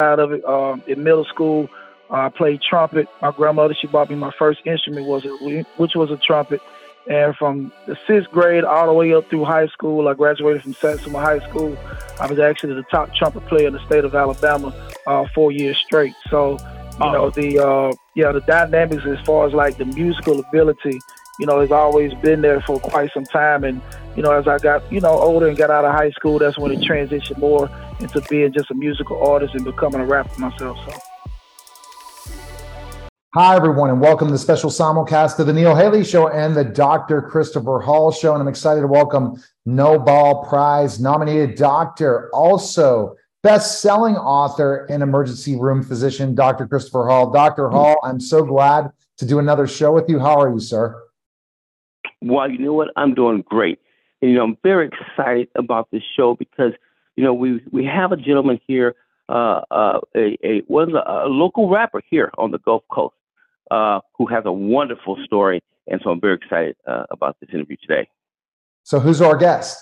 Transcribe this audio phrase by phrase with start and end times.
[0.00, 0.44] side of it.
[0.44, 1.68] Um, in middle school,
[2.10, 3.08] uh, I played trumpet.
[3.22, 6.60] My grandmother, she bought me my first instrument, was a, which was a trumpet.
[7.08, 10.74] And from the sixth grade all the way up through high school, I graduated from
[10.74, 11.76] Satsuma High School.
[12.20, 14.74] I was actually the top trumpet player in the state of Alabama
[15.06, 16.14] uh, four years straight.
[16.28, 17.12] So, you oh.
[17.12, 20.98] know, the uh, yeah, the dynamics as far as like the musical ability,
[21.38, 23.64] you know, has always been there for quite some time.
[23.64, 23.80] And
[24.16, 26.58] you know, as I got you know older and got out of high school, that's
[26.58, 30.78] when it transitioned more into being just a musical artist and becoming a rapper myself.
[30.88, 30.98] So.
[33.34, 36.64] Hi, everyone, and welcome to the special simulcast of the Neil Haley Show and the
[36.64, 37.20] Dr.
[37.20, 38.32] Christopher Hall Show.
[38.32, 45.54] And I'm excited to welcome Nobel Prize nominated doctor, also best selling author and emergency
[45.54, 46.66] room physician, Dr.
[46.66, 47.30] Christopher Hall.
[47.30, 47.68] Dr.
[47.68, 50.18] Hall, I'm so glad to do another show with you.
[50.18, 51.05] How are you, sir?
[52.28, 52.88] Well, you know what?
[52.96, 53.78] I'm doing great.
[54.20, 56.72] And, you know, I'm very excited about this show because,
[57.16, 58.94] you know, we, we have a gentleman here,
[59.28, 63.14] uh, uh, a, a, was a, a local rapper here on the Gulf Coast
[63.70, 65.62] uh, who has a wonderful story.
[65.86, 68.08] And so I'm very excited uh, about this interview today.
[68.82, 69.78] So, who's our guest?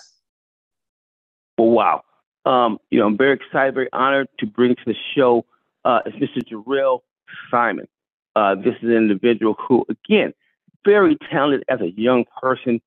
[1.57, 2.03] Well, wow.
[2.45, 5.45] Um, you know, I'm very excited, very honored to bring to the show
[5.83, 6.43] uh, is Mr.
[6.43, 7.01] Jarrell
[7.49, 7.87] Simon.
[8.35, 10.33] Uh, this is an individual who, again,
[10.85, 12.79] very talented as a young person,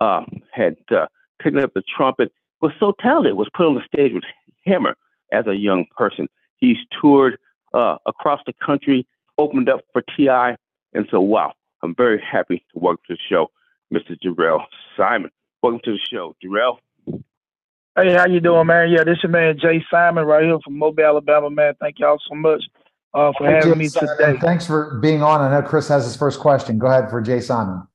[0.00, 1.06] uh, had uh,
[1.40, 4.24] picked up the trumpet, was so talented, was put on the stage with
[4.64, 4.96] Hammer
[5.32, 6.28] as a young person.
[6.58, 7.38] He's toured
[7.74, 9.06] uh, across the country
[9.38, 10.56] opened up for T.I.
[10.94, 13.50] And so, wow, I'm very happy to welcome to the show
[13.92, 14.16] Mr.
[14.24, 14.64] Jarrell
[14.96, 15.30] Simon.
[15.62, 16.78] Welcome to the show, Jarrell.
[17.96, 18.90] Hey, how you doing, man?
[18.90, 21.74] Yeah, this is man Jay Simon right here from Mobile, Alabama, man.
[21.80, 22.62] Thank y'all so much
[23.14, 24.38] uh, for hey, having Jay me Simon, today.
[24.40, 25.40] Thanks for being on.
[25.40, 26.78] I know Chris has his first question.
[26.78, 27.86] Go ahead for Jay Simon.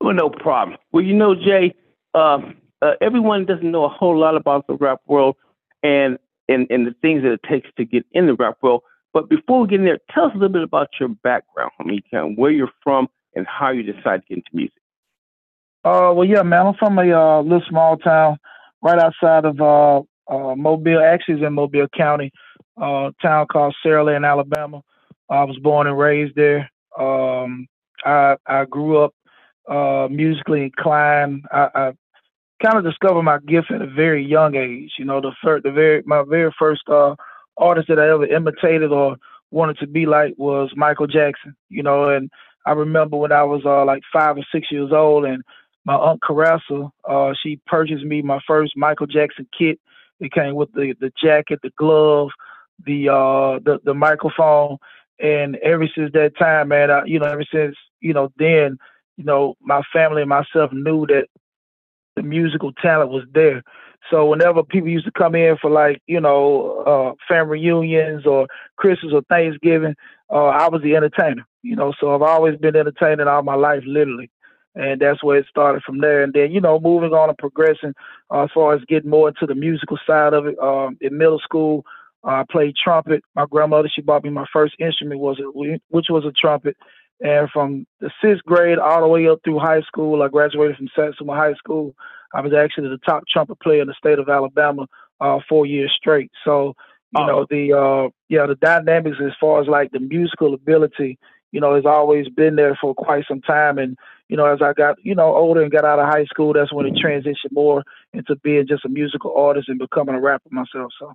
[0.00, 0.78] Well, no problem.
[0.92, 1.74] Well, you know, Jay,
[2.14, 2.38] uh,
[2.82, 5.36] uh, everyone doesn't know a whole lot about the rap world
[5.82, 8.82] and, and and the things that it takes to get in the rap world.
[9.12, 11.72] But before we get in there, tell us a little bit about your background.
[11.78, 14.74] I mean, kind of where you're from and how you decided to get into music.
[15.84, 18.38] Uh, well, yeah, man, I'm from a uh, little small town
[18.82, 21.00] right outside of uh, uh, Mobile.
[21.00, 22.32] Actually, it's in Mobile County,
[22.80, 24.82] uh, town called Saraland, Alabama.
[25.28, 26.70] I was born and raised there.
[26.98, 27.68] Um,
[28.04, 29.14] I I grew up
[29.68, 31.44] uh, musically inclined.
[31.52, 31.92] I, I
[32.62, 34.92] kind of discovered my gift at a very young age.
[34.98, 37.14] You know, the first, the very my very first uh,
[37.56, 39.16] artist that I ever imitated or
[39.50, 42.30] wanted to be like was Michael Jackson, you know, and
[42.66, 45.42] I remember when I was uh, like five or six years old and
[45.84, 49.80] my aunt Caressa, uh, she purchased me my first Michael Jackson kit.
[50.20, 52.28] It came with the, the jacket, the glove,
[52.86, 54.78] the uh the, the microphone.
[55.22, 58.78] And ever since that time, man, I, you know, ever since, you know, then,
[59.18, 61.26] you know, my family and myself knew that
[62.16, 63.62] the musical talent was there.
[64.10, 68.46] So whenever people used to come in for like, you know, uh, family reunions or
[68.78, 69.94] Christmas or Thanksgiving,
[70.32, 73.82] uh, I was the entertainer, you know, so I've always been entertaining all my life,
[73.86, 74.30] literally.
[74.74, 76.22] And that's where it started from there.
[76.22, 77.92] And then, you know, moving on and progressing
[78.30, 80.58] uh, as far as getting more into the musical side of it.
[80.58, 81.84] Um, in middle school,
[82.24, 83.22] I played trumpet.
[83.34, 85.40] My grandmother, she bought me my first instrument, was
[85.88, 86.76] which was a trumpet.
[87.20, 90.88] And from the sixth grade all the way up through high school, I graduated from
[90.94, 91.94] Satsuma High School.
[92.34, 94.86] I was actually the top trumpet player in the state of Alabama
[95.20, 96.30] uh, four years straight.
[96.44, 96.74] So,
[97.12, 97.26] you oh.
[97.26, 101.18] know, the uh, yeah, the dynamics as far as like the musical ability,
[101.52, 103.78] you know, has always been there for quite some time.
[103.78, 103.98] And
[104.28, 106.72] you know, as I got you know older and got out of high school, that's
[106.72, 107.82] when it transitioned more
[108.14, 110.92] into being just a musical artist and becoming a rapper myself.
[110.98, 111.12] So.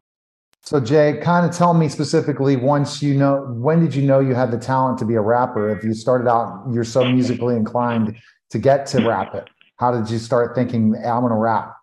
[0.65, 4.33] So Jay, kind of tell me specifically once you know when did you know you
[4.33, 5.69] had the talent to be a rapper?
[5.69, 8.17] If you started out, you're so musically inclined
[8.49, 9.47] to get to rap it.
[9.77, 11.75] How did you start thinking I'm going to rap?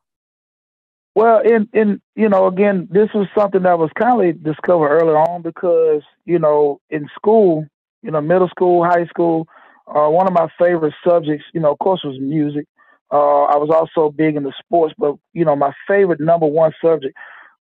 [1.15, 5.43] Well, in you know, again, this was something that was kind of discovered early on
[5.43, 7.65] because you know, in school,
[8.03, 9.47] you know, middle school, high school,
[9.87, 12.67] uh, one of my favorite subjects, you know, of course, was music.
[13.13, 17.15] Uh, I was also big into sports, but you know, my favorite number one subject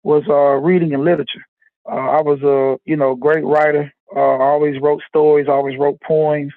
[0.03, 1.45] was uh, reading and literature.
[1.89, 3.91] Uh, I was a you know great writer.
[4.15, 5.47] Uh, I always wrote stories.
[5.47, 6.53] Always wrote poems.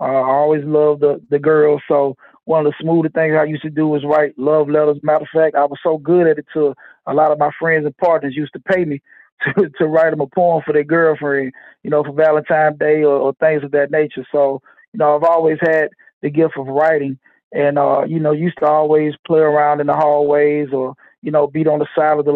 [0.00, 1.82] Uh, I always loved the the girls.
[1.88, 4.98] So one of the smoother things I used to do was write love letters.
[5.02, 6.74] Matter of fact, I was so good at it to
[7.06, 9.02] a lot of my friends and partners used to pay me
[9.56, 11.52] to, to write them a poem for their girlfriend,
[11.82, 14.26] you know, for Valentine's Day or, or things of that nature.
[14.32, 14.62] So,
[14.92, 15.88] you know, I've always had
[16.22, 17.18] the gift of writing
[17.52, 21.46] and, uh, you know, used to always play around in the hallways or, you know,
[21.46, 22.32] beat on the side of the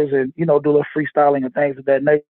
[0.00, 2.22] and, you know, do a little freestyling and things of that nature.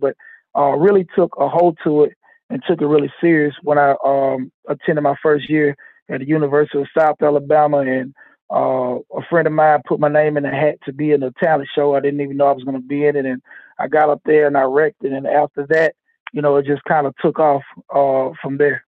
[0.00, 0.16] But
[0.56, 2.12] uh, really took a hold to it
[2.50, 5.76] and took it really serious when I um, attended my first year
[6.10, 8.14] at the University of South Alabama, and
[8.52, 11.32] uh, a friend of mine put my name in the hat to be in the
[11.42, 11.94] talent show.
[11.94, 13.40] I didn't even know I was going to be in it, and
[13.78, 15.12] I got up there and I wrecked it.
[15.12, 15.94] And after that,
[16.32, 17.62] you know, it just kind of took off
[17.94, 18.84] uh, from there.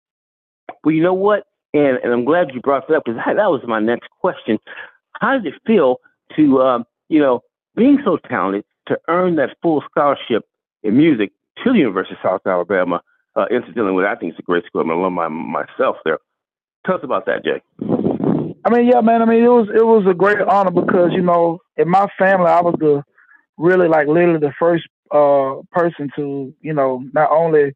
[0.83, 1.43] Well, you know what?
[1.73, 4.57] And, and I'm glad you brought that up because that was my next question.
[5.13, 5.97] How did it feel
[6.35, 7.41] to, um, you know,
[7.79, 10.43] being so talented to earn that full scholarship
[10.83, 11.31] in music
[11.63, 13.01] to the University of South Alabama?
[13.35, 14.81] Uh, incidentally, what I think is a great school.
[14.81, 16.19] I'm an alumni myself there.
[16.85, 17.61] Tell us about that, Jay.
[18.65, 19.21] I mean, yeah, man.
[19.21, 22.47] I mean, it was it was a great honor because you know, in my family,
[22.47, 23.01] I was the
[23.57, 27.75] really like literally the first uh, person to you know not only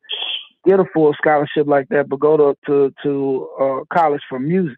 [0.65, 4.77] get a full scholarship like that, but go to to to uh, college for music.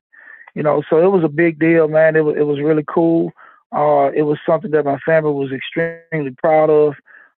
[0.54, 2.16] You know, so it was a big deal, man.
[2.16, 3.32] It was it was really cool.
[3.72, 6.94] Uh, it was something that my family was extremely proud of.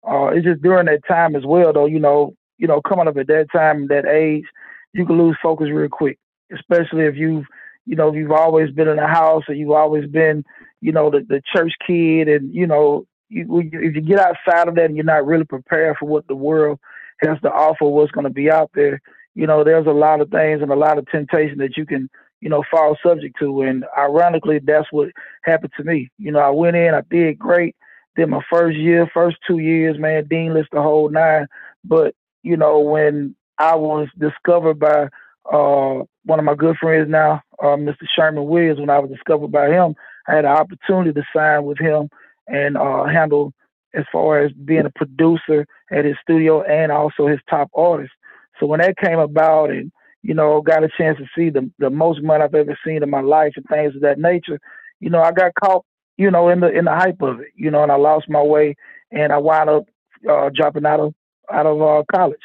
[0.07, 1.85] Uh, it's just during that time as well, though.
[1.85, 4.45] You know, you know, coming up at that time, that age,
[4.93, 6.17] you can lose focus real quick,
[6.51, 7.45] especially if you've
[7.87, 10.43] you know, you've always been in the house or you've always been,
[10.81, 14.75] you know, the, the church kid and, you know, you, if you get outside of
[14.75, 16.79] that and you're not really prepared for what the world
[17.21, 19.01] has to offer, what's going to be out there,
[19.35, 22.09] you know, there's a lot of things and a lot of temptation that you can,
[22.41, 23.61] you know, fall subject to.
[23.61, 25.09] And ironically, that's what
[25.43, 26.09] happened to me.
[26.17, 27.75] You know, I went in, I did great.
[28.15, 31.47] Did my first year, first two years, man, Dean list the whole nine.
[31.83, 35.09] But, you know, when I was discovered by
[35.51, 38.05] uh, one of my good friends now, uh, Mr.
[38.15, 39.95] Sherman Williams, when I was discovered by him,
[40.27, 42.09] I had an opportunity to sign with him
[42.47, 43.53] and uh, handle
[43.93, 48.11] as far as being a producer at his studio and also his top artist.
[48.59, 49.91] So when that came about and,
[50.27, 53.09] you know, got a chance to see the, the most money I've ever seen in
[53.09, 54.59] my life and things of that nature,
[54.99, 55.85] you know, I got caught,
[56.17, 58.41] you know, in the in the hype of it, you know, and I lost my
[58.41, 58.75] way
[59.09, 59.85] and I wound up
[60.29, 61.13] uh, dropping out of
[61.49, 62.41] out of uh, college.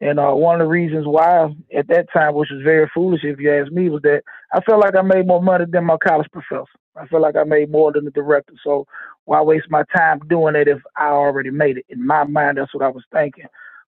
[0.00, 3.38] And uh, one of the reasons why at that time, which was very foolish if
[3.38, 4.22] you ask me, was that
[4.54, 6.64] I felt like I made more money than my college professor.
[6.96, 8.54] I felt like I made more than the director.
[8.64, 8.86] So
[9.26, 11.84] why waste my time doing it if I already made it?
[11.90, 13.44] In my mind, that's what I was thinking.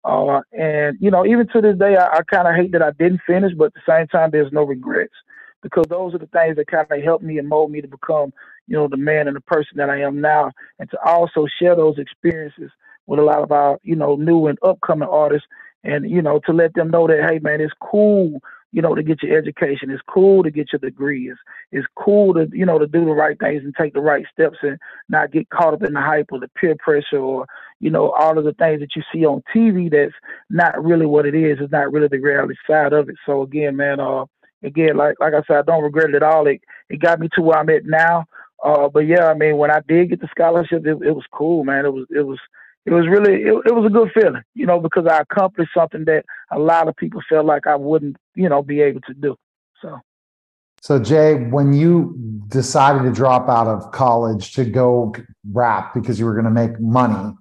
[0.06, 2.92] Uh, and you know, even to this day, I, I kind of hate that I
[2.92, 5.14] didn't finish, but at the same time, there's no regrets.
[5.62, 8.32] Because those are the things that kind of helped me and mold me to become,
[8.68, 11.74] you know, the man and the person that I am now, and to also share
[11.74, 12.70] those experiences
[13.06, 15.48] with a lot of our, you know, new and upcoming artists
[15.86, 18.40] and you know to let them know that hey man it's cool
[18.72, 19.90] you know to get your education.
[19.90, 21.40] It's cool to get your degree it's,
[21.72, 24.58] it's cool to you know to do the right things and take the right steps
[24.62, 24.78] and
[25.08, 27.46] not get caught up in the hype or the peer pressure or
[27.80, 30.14] you know all of the things that you see on tv that's
[30.50, 31.58] not really what it is.
[31.60, 33.16] It's not really the reality side of it.
[33.24, 34.24] So again man uh
[34.62, 36.46] again like like i said i don't regret it at all.
[36.46, 36.60] It
[36.90, 38.24] it got me to where i'm at now.
[38.64, 41.64] Uh but yeah i mean when i did get the scholarship it, it was cool
[41.64, 41.86] man.
[41.86, 42.38] It was it was
[42.86, 46.04] it was really it, it was a good feeling, you know, because I accomplished something
[46.04, 49.36] that a lot of people felt like I wouldn't, you know, be able to do.
[49.82, 50.00] So
[50.80, 52.14] so Jay, when you
[52.48, 55.12] decided to drop out of college to go
[55.52, 57.34] rap because you were going to make money,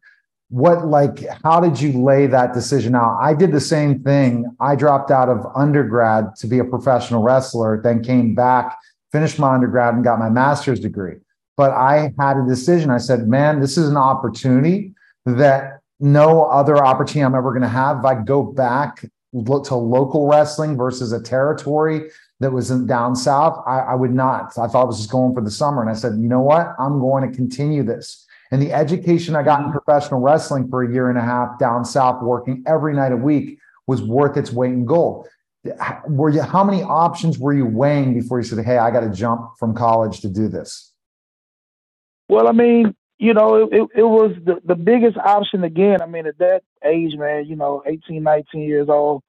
[0.50, 3.20] what like how did you lay that decision out?
[3.22, 4.46] I did the same thing.
[4.60, 8.76] I dropped out of undergrad to be a professional wrestler, then came back,
[9.12, 11.18] finished my undergrad and got my master's degree.
[11.56, 12.90] But I had a decision.
[12.90, 14.95] I said, "Man, this is an opportunity
[15.26, 18.00] that no other opportunity I'm ever going to have.
[18.00, 19.06] If I go back
[19.36, 24.14] look to local wrestling versus a territory that was in down south, I, I would
[24.14, 24.58] not.
[24.58, 25.82] I thought I was just going for the summer.
[25.82, 26.74] And I said, you know what?
[26.80, 28.26] I'm going to continue this.
[28.52, 29.78] And the education I got in mm-hmm.
[29.78, 33.60] professional wrestling for a year and a half down south, working every night a week,
[33.88, 35.28] was worth its weight in gold.
[36.08, 39.10] Were you, how many options were you weighing before you said, hey, I got to
[39.10, 40.94] jump from college to do this?
[42.30, 46.02] Well, I mean, you know, it, it, it, was the, the biggest option again.
[46.02, 49.24] I mean, at that age, man, you know, 18, 19 years old,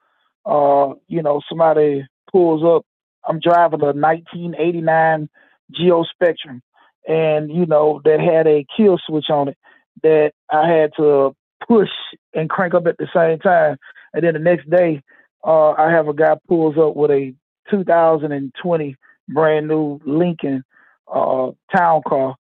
[0.45, 2.85] uh, you know, somebody pulls up.
[3.28, 5.28] I'm driving a 1989
[5.73, 6.62] Geo Spectrum,
[7.07, 9.59] and, you know, that had a kill switch on it
[10.02, 11.35] that I had to
[11.66, 11.88] push
[12.35, 13.76] and crank up at the same time.
[14.12, 15.02] And then the next day,
[15.45, 17.35] uh, I have a guy pulls up with a
[17.71, 18.97] 2020
[19.28, 20.64] brand new Lincoln
[21.12, 22.37] uh, town car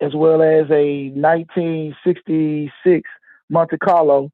[0.00, 3.10] as well as a 1966
[3.50, 4.30] Monte Carlo,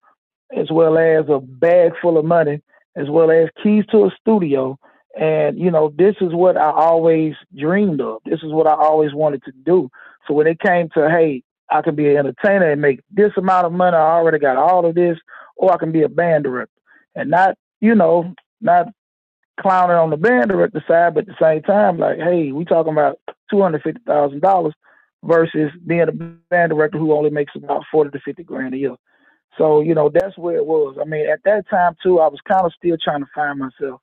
[0.57, 2.61] as well as a bag full of money,
[2.97, 4.79] as well as keys to a studio.
[5.19, 8.21] And, you know, this is what I always dreamed of.
[8.25, 9.89] This is what I always wanted to do.
[10.27, 13.67] So when it came to, hey, I can be an entertainer and make this amount
[13.67, 15.19] of money, I already got all of this,
[15.57, 16.73] or I can be a band director.
[17.15, 18.89] And not, you know, not
[19.61, 22.93] clowning on the band director side, but at the same time, like, hey, we talking
[22.93, 23.19] about
[23.51, 24.75] two hundred fifty thousand dollars
[25.25, 28.97] versus being a band director who only makes about 40 to 50 grand a year.
[29.57, 30.97] So, you know, that's where it was.
[31.01, 34.01] I mean, at that time, too, I was kind of still trying to find myself.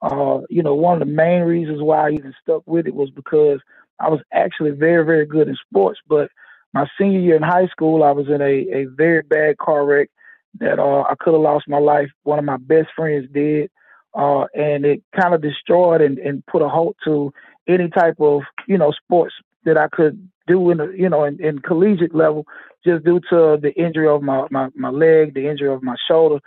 [0.00, 3.10] Uh, you know, one of the main reasons why I even stuck with it was
[3.10, 3.60] because
[4.00, 6.00] I was actually very, very good in sports.
[6.08, 6.30] But
[6.72, 10.08] my senior year in high school, I was in a, a very bad car wreck
[10.60, 12.08] that uh, I could have lost my life.
[12.22, 13.70] One of my best friends did.
[14.14, 17.32] Uh, and it kind of destroyed and, and put a halt to
[17.66, 21.42] any type of, you know, sports that I could do in a, you know, in,
[21.42, 22.46] in collegiate level,
[22.84, 26.40] just due to the injury of my, my, my leg, the injury of my shoulder.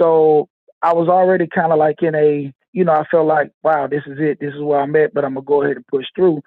[0.00, 0.48] So
[0.82, 4.02] I was already kind of like in a, you know, I felt like, wow, this
[4.06, 4.38] is it.
[4.40, 6.40] This is where I'm at, but I'm going to go ahead and push through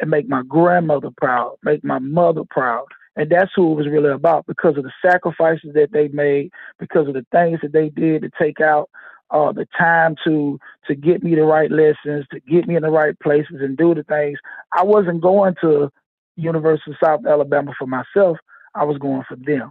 [0.00, 2.86] and make my grandmother proud, make my mother proud.
[3.16, 7.06] And that's who it was really about because of the sacrifices that they made, because
[7.06, 8.90] of the things that they did to take out
[9.30, 12.90] uh, the time to to get me the right lessons, to get me in the
[12.90, 14.38] right places and do the things.
[14.72, 15.90] I wasn't going to
[16.36, 18.38] University of South Alabama for myself.
[18.74, 19.70] I was going for them.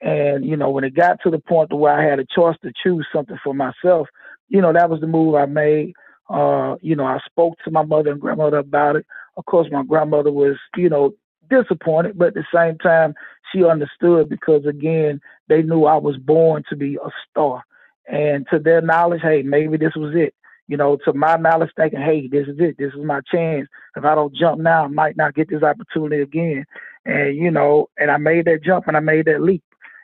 [0.00, 2.72] And, you know, when it got to the point where I had a choice to
[2.82, 4.08] choose something for myself,
[4.48, 5.94] you know, that was the move I made.
[6.28, 9.06] Uh, you know, I spoke to my mother and grandmother about it.
[9.36, 11.14] Of course, my grandmother was, you know,
[11.48, 13.14] disappointed, but at the same time,
[13.52, 17.62] she understood because, again, they knew I was born to be a star.
[18.08, 20.34] And to their knowledge, hey, maybe this was it.
[20.68, 22.76] You know, to my knowledge, thinking, hey, this is it.
[22.78, 23.68] This is my chance.
[23.96, 26.64] If I don't jump now, I might not get this opportunity again.
[27.04, 29.62] And, you know, and I made that jump and I made that leap.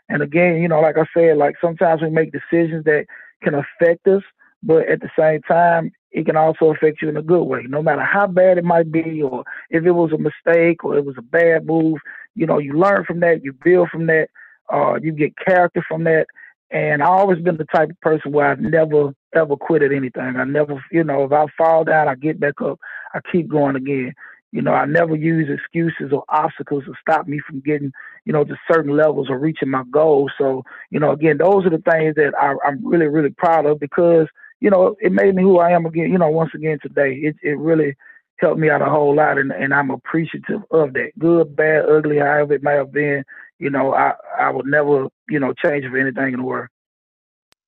[0.08, 3.06] And again, you know, like I said, like sometimes we make decisions that
[3.42, 4.22] can affect us,
[4.62, 7.64] but at the same time, it can also affect you in a good way.
[7.68, 11.04] No matter how bad it might be, or if it was a mistake or it
[11.04, 11.98] was a bad move,
[12.34, 14.28] you know, you learn from that, you build from that,
[14.72, 16.26] uh, you get character from that.
[16.70, 20.36] And I always been the type of person where I've never ever quit at anything.
[20.36, 22.78] I never, you know, if I fall down, I get back up.
[23.14, 24.14] I keep going again.
[24.52, 27.92] You know, I never use excuses or obstacles to stop me from getting,
[28.24, 30.32] you know, to certain levels or reaching my goals.
[30.38, 33.78] So, you know, again, those are the things that I, I'm really, really proud of
[33.78, 34.26] because,
[34.60, 37.14] you know, it made me who I am again, you know, once again today.
[37.14, 37.94] It it really
[38.38, 41.10] helped me out a whole lot and, and I'm appreciative of that.
[41.18, 43.24] Good, bad, ugly, however it may have been,
[43.58, 46.68] you know, I, I would never, you know, change for anything in the world.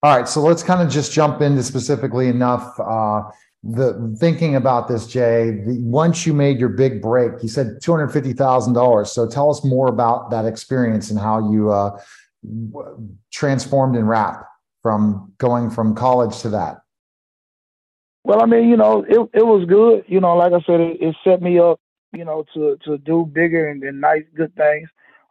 [0.02, 2.78] All right, so let's kind of just jump into specifically enough.
[2.80, 3.22] Uh,
[3.62, 5.62] the thinking about this, Jay.
[5.66, 9.12] The, once you made your big break, you said two hundred fifty thousand dollars.
[9.12, 12.00] So tell us more about that experience and how you uh,
[13.30, 14.46] transformed in rap
[14.82, 16.78] from going from college to that.
[18.24, 20.04] Well, I mean, you know, it it was good.
[20.08, 21.78] You know, like I said, it, it set me up,
[22.14, 24.88] you know, to to do bigger and, and nice, good things.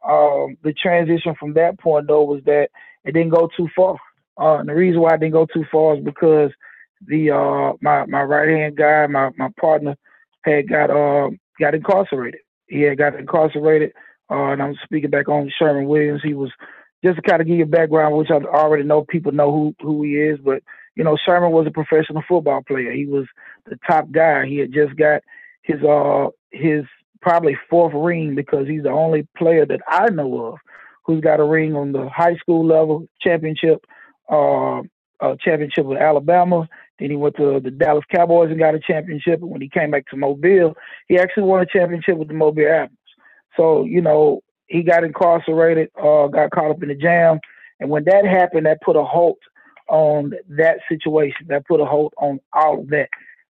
[0.07, 2.69] Um, the transition from that point though was that
[3.03, 3.97] it didn't go too far.
[4.39, 6.51] Uh, and the reason why I didn't go too far is because
[7.07, 9.95] the uh, my my right hand guy, my my partner,
[10.43, 11.29] had got uh,
[11.59, 12.41] got incarcerated.
[12.67, 13.93] He had got incarcerated,
[14.29, 16.21] uh, and I'm speaking back on Sherman Williams.
[16.23, 16.51] He was
[17.03, 19.75] just to kind of give you a background, which I already know people know who
[19.81, 20.61] who he is, but
[20.95, 22.91] you know Sherman was a professional football player.
[22.91, 23.25] He was
[23.65, 24.45] the top guy.
[24.45, 25.21] He had just got
[25.63, 26.85] his uh his
[27.21, 30.59] probably fourth ring because he's the only player that I know of
[31.05, 33.85] who's got a ring on the high school level championship
[34.31, 34.81] uh,
[35.21, 36.67] a championship with Alabama.
[36.99, 39.41] Then he went to the Dallas Cowboys and got a championship.
[39.41, 40.75] And when he came back to Mobile,
[41.07, 42.93] he actually won a championship with the Mobile Admirals.
[43.57, 47.39] So, you know, he got incarcerated, uh, got caught up in the jam.
[47.79, 49.39] And when that happened, that put a halt
[49.89, 51.47] on that situation.
[51.47, 53.09] That put a halt on all of that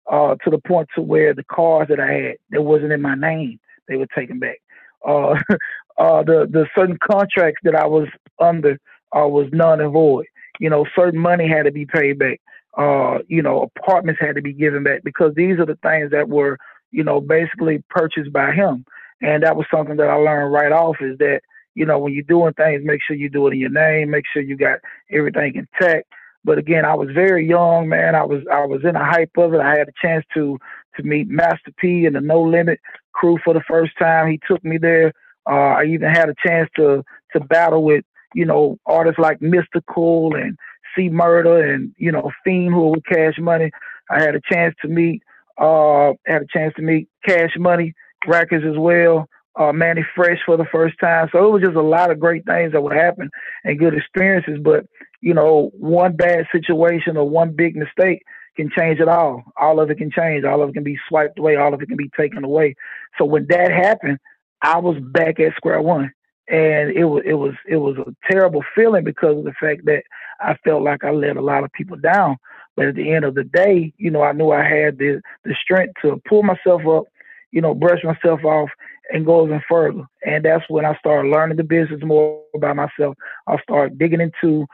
[0.09, 3.15] uh, to the point to where the cars that I had that wasn't in my
[3.15, 4.61] name, they were taken back.
[5.07, 5.31] Uh,
[5.97, 8.07] uh, the the certain contracts that I was
[8.39, 8.79] under
[9.15, 10.25] uh, was none and void
[10.59, 12.39] you know, certain money had to be paid back.
[12.77, 16.29] Uh, you know, apartments had to be given back because these are the things that
[16.29, 16.57] were,
[16.91, 18.85] you know, basically purchased by him.
[19.21, 21.41] And that was something that I learned right off is that,
[21.75, 24.25] you know, when you're doing things, make sure you do it in your name, make
[24.31, 24.79] sure you got
[25.11, 26.07] everything intact.
[26.43, 28.15] But again, I was very young, man.
[28.15, 29.59] I was I was in the hype of it.
[29.61, 30.57] I had a chance to
[30.97, 32.79] to meet Master P and the No Limit
[33.13, 34.31] crew for the first time.
[34.31, 35.13] He took me there.
[35.49, 37.03] Uh, I even had a chance to
[37.33, 38.03] to battle with
[38.33, 40.57] you know, artists like Mystikal and
[40.95, 43.71] C Murder and, you know, Fiend who were with Cash Money.
[44.09, 45.23] I had a chance to meet
[45.57, 47.93] uh had a chance to meet Cash Money
[48.27, 49.27] Records as well.
[49.55, 51.27] Uh, Mannie Fresh for the first time.
[51.31, 53.29] So it was just a lot of great things that would happen
[53.65, 54.57] and good experiences.
[54.63, 54.85] But,
[55.21, 58.23] you know, one bad situation or one big mistake
[58.55, 59.43] can change it all.
[59.57, 60.43] All of it can change.
[60.43, 61.55] All of it can be swiped away.
[61.55, 62.75] All of it can be taken away.
[63.17, 64.19] So when that happened,
[64.61, 66.11] I was back at square one
[66.49, 70.03] and it was it was it was a terrible feeling because of the fact that
[70.41, 72.37] I felt like I let a lot of people down.
[72.75, 75.55] But at the end of the day, you know, I knew I had the the
[75.61, 77.03] strength to pull myself up,
[77.51, 78.69] you know, brush myself off
[79.11, 80.03] and go even further.
[80.25, 83.15] And that's when I started learning the business more by myself.
[83.47, 84.65] I started digging into,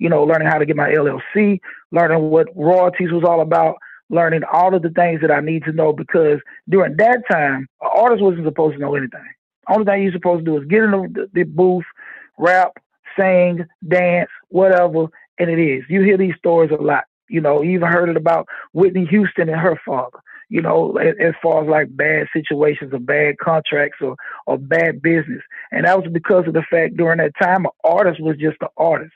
[0.00, 1.60] you know, learning how to get my LLC,
[1.92, 3.76] learning what royalties was all about,
[4.08, 7.90] learning all of the things that I need to know because during that time, an
[7.94, 9.20] artist wasn't supposed to know anything.
[9.68, 11.84] Only thing you're supposed to do is get in the, the booth,
[12.38, 12.72] rap,
[13.16, 15.06] sing, dance, whatever,
[15.38, 15.84] and it is.
[15.88, 17.04] You hear these stories a lot.
[17.28, 20.18] You know, you even heard it about Whitney Houston and her father.
[20.48, 24.16] You know, as, far as like bad situations or bad contracts or
[24.48, 28.20] or bad business, and that was because of the fact during that time, an artist
[28.20, 29.12] was just an artist,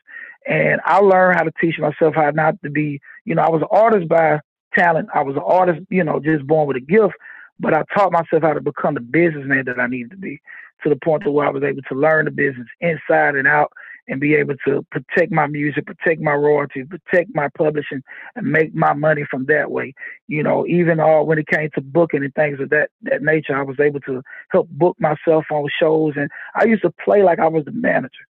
[0.47, 3.01] and I learned how to teach myself how not to be.
[3.25, 4.41] You know, I was an artist by
[4.75, 5.09] talent.
[5.15, 7.15] I was an artist, you know, just born with a gift,
[7.59, 10.41] but I taught myself how to become the businessman that I needed to be
[10.83, 13.73] to the point to where I was able to learn the business inside and out
[14.07, 18.03] and be able to protect my music, protect my royalties, protect my publishing,
[18.37, 19.95] and make my money from that way.
[20.29, 23.57] You know, even uh, when it came to booking and things of that that nature,
[23.57, 27.39] I was able to help book myself on shows, and I used to play like
[27.39, 28.27] I was the manager.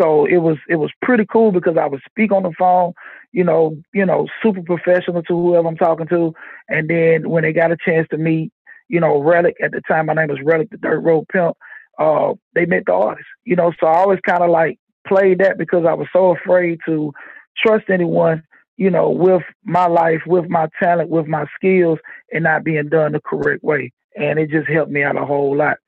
[0.00, 2.92] So it was it was pretty cool because I would speak on the phone,
[3.32, 6.32] you know, you know, super professional to whoever I'm talking to,
[6.68, 8.52] and then when they got a chance to meet,
[8.88, 11.56] you know, Relic at the time, my name was Relic, the Dirt Road Pimp
[11.98, 13.28] uh, they met the artist.
[13.44, 16.78] You know, so I always kind of like played that because I was so afraid
[16.86, 17.12] to
[17.56, 18.42] trust anyone,
[18.76, 21.98] you know, with my life, with my talent, with my skills,
[22.32, 23.92] and not being done the correct way.
[24.16, 25.78] And it just helped me out a whole lot.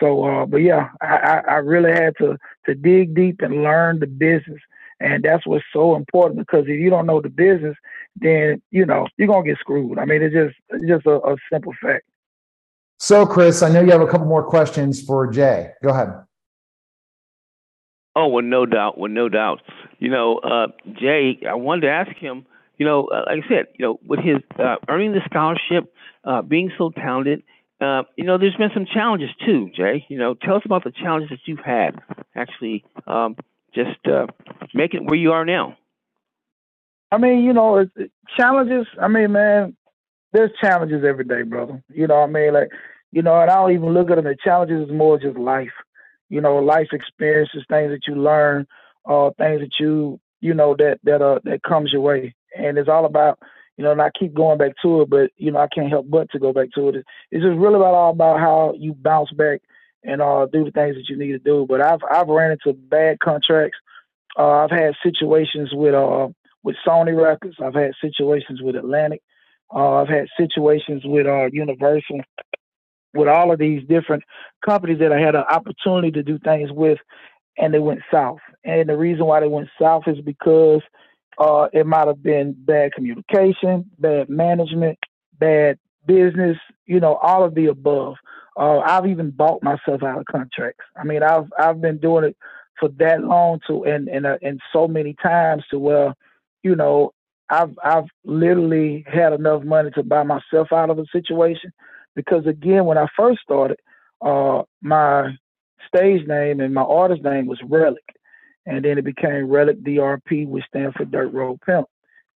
[0.00, 2.36] So, uh, but yeah, I, I really had to
[2.66, 4.60] to dig deep and learn the business,
[5.00, 7.76] and that's what's so important because if you don't know the business,
[8.16, 9.98] then you know you're gonna get screwed.
[9.98, 12.04] I mean, it's just it's just a, a simple fact.
[13.00, 15.70] So, Chris, I know you have a couple more questions for Jay.
[15.82, 16.12] Go ahead.
[18.16, 18.98] Oh, well, no doubt.
[18.98, 19.62] Well, no doubt.
[20.00, 22.44] You know, uh, Jay, I wanted to ask him,
[22.76, 26.42] you know, uh, like I said, you know, with his uh, earning the scholarship, uh,
[26.42, 27.44] being so talented,
[27.80, 30.04] uh, you know, there's been some challenges too, Jay.
[30.08, 32.00] You know, tell us about the challenges that you've had
[32.34, 33.36] actually um,
[33.74, 34.26] just uh,
[34.74, 35.76] making where you are now.
[37.10, 37.86] I mean, you know,
[38.36, 38.86] challenges.
[39.00, 39.76] I mean, man,
[40.32, 41.82] there's challenges every day, brother.
[41.88, 42.52] You know I mean?
[42.52, 42.68] Like,
[43.12, 44.24] you know, and I don't even look at them.
[44.24, 45.72] The challenges is more just life.
[46.28, 48.66] You know, life experiences, things that you learn,
[49.06, 52.34] uh, things that you, you know, that that uh that comes your way.
[52.56, 53.38] And it's all about,
[53.78, 56.10] you know, and I keep going back to it, but you know, I can't help
[56.10, 56.96] but to go back to it.
[57.30, 59.62] It's just really about all about how you bounce back
[60.04, 61.64] and uh do the things that you need to do.
[61.66, 63.78] But I've I've ran into bad contracts.
[64.36, 66.28] Uh, I've had situations with uh
[66.64, 67.56] with Sony Records.
[67.64, 69.22] I've had situations with Atlantic.
[69.72, 72.20] Uh, I've had situations with uh, Universal,
[73.14, 74.24] with all of these different
[74.64, 76.98] companies that I had an opportunity to do things with,
[77.58, 78.40] and they went south.
[78.64, 80.80] And the reason why they went south is because
[81.38, 84.98] uh, it might have been bad communication, bad management,
[85.38, 88.16] bad business, you know, all of the above.
[88.56, 90.84] Uh, I've even bought myself out of contracts.
[90.96, 92.36] I mean, I've I've been doing it
[92.80, 96.14] for that long to and and uh, and so many times to where,
[96.64, 97.12] you know,
[97.50, 101.72] I've I've literally had enough money to buy myself out of a situation
[102.16, 103.78] because again, when I first started,
[104.20, 105.36] uh, my
[105.86, 108.04] stage name and my artist name was Relic,
[108.68, 111.88] and then it became Relic DRP, which stands for Dirt Road Pimp.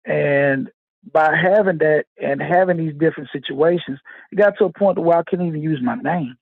[0.06, 0.70] And
[1.12, 4.00] by having that and having these different situations,
[4.32, 6.36] it got to a point where I couldn't even use my name.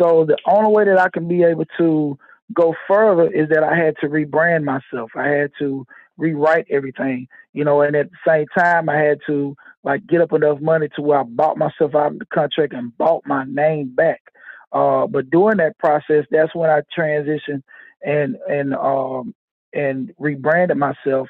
[0.00, 2.18] So the only way that I can be able to
[2.52, 5.12] go further is that I had to rebrand myself.
[5.14, 9.54] I had to rewrite everything, you know, and at the same time I had to
[9.84, 12.96] like get up enough money to where I bought myself out of the contract and
[12.98, 14.20] bought my name back.
[14.72, 17.62] Uh, but during that process, that's when I transitioned
[18.04, 19.34] and and um
[19.72, 21.28] and rebranded myself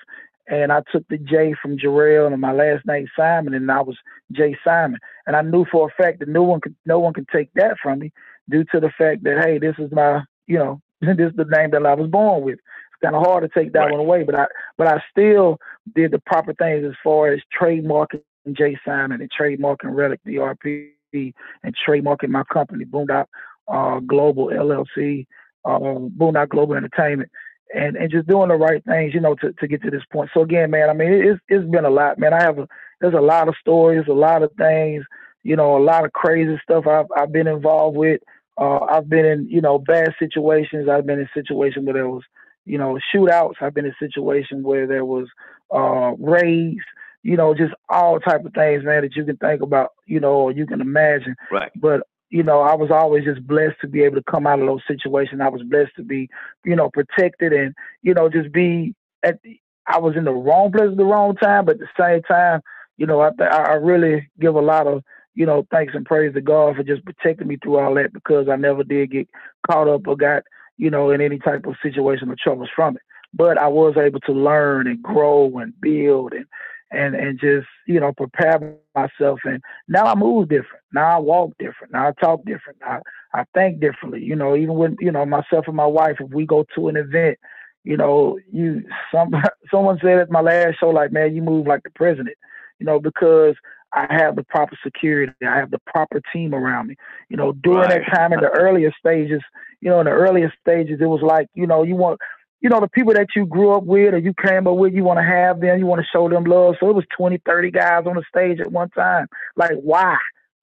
[0.49, 3.97] and I took the J from Jarrell and my last name Simon, and I was
[4.33, 4.99] Jay Simon.
[5.27, 7.77] And I knew for a fact that no one could no one could take that
[7.83, 8.13] from me
[8.51, 11.71] due to the fact that hey, this is my you know this is the name
[11.71, 13.93] that I was born with It's kind of hard to take that right.
[13.93, 14.25] one away.
[14.25, 15.59] But I but I still
[15.95, 21.75] did the proper things as far as trademarking Jay Simon and trademarking Relic DRP and
[21.87, 23.27] trademarking my company Boondock
[23.69, 25.27] uh, Global LLC,
[25.65, 27.31] uh, Boondock Global Entertainment.
[27.75, 30.29] And, and just doing the right things, you know, to, to get to this point.
[30.35, 32.35] So again, man, I mean, it's it's been a lot, man.
[32.35, 32.69] I have a
[33.01, 35.07] there's a lot of stories, a lot of things,
[35.43, 38.21] you know, a lot of crazy stuff I've I've been involved with.
[38.61, 40.87] Uh, I've been in, you know, bad situations.
[40.87, 42.25] I've been in situations where there was
[42.65, 43.55] you know, shootouts.
[43.61, 45.29] I've been in situations where there was
[45.75, 46.85] uh, raids,
[47.23, 50.35] you know, just all type of things, man, that you can think about, you know,
[50.35, 51.35] or you can imagine.
[51.51, 51.73] Right.
[51.75, 54.67] But you know, I was always just blessed to be able to come out of
[54.67, 55.41] those situations.
[55.41, 56.29] I was blessed to be,
[56.65, 59.41] you know, protected and, you know, just be at.
[59.43, 62.23] The, I was in the wrong place at the wrong time, but at the same
[62.23, 62.63] time,
[62.97, 65.03] you know, I I really give a lot of
[65.35, 68.49] you know thanks and praise to God for just protecting me through all that because
[68.49, 69.29] I never did get
[69.69, 70.45] caught up or got
[70.83, 73.03] you know, in any type of situation or troubles from it.
[73.35, 76.45] But I was able to learn and grow and build and
[76.93, 79.41] and and just you know prepare myself.
[79.45, 80.83] And now I move different.
[80.93, 81.93] Now I walk different.
[81.93, 82.79] Now I talk different.
[82.85, 83.01] I
[83.35, 84.23] I think differently.
[84.23, 86.97] You know, even when you know myself and my wife, if we go to an
[86.97, 87.39] event,
[87.85, 89.33] you know, you some
[89.71, 92.37] someone said at my last show, like, man, you move like the president.
[92.79, 93.55] You know, because
[93.93, 95.33] I have the proper security.
[95.43, 96.97] I have the proper team around me.
[97.29, 98.03] You know, during right.
[98.11, 99.43] that time in the earlier stages,
[99.81, 102.21] you know, in the earlier stages, it was like, you know, you want
[102.63, 105.03] you know, the people that you grew up with or you came up with, you
[105.03, 106.77] want to have them, you want to show them love.
[106.79, 109.27] So it was 20, 30 guys on the stage at one time.
[109.57, 110.17] Like, why?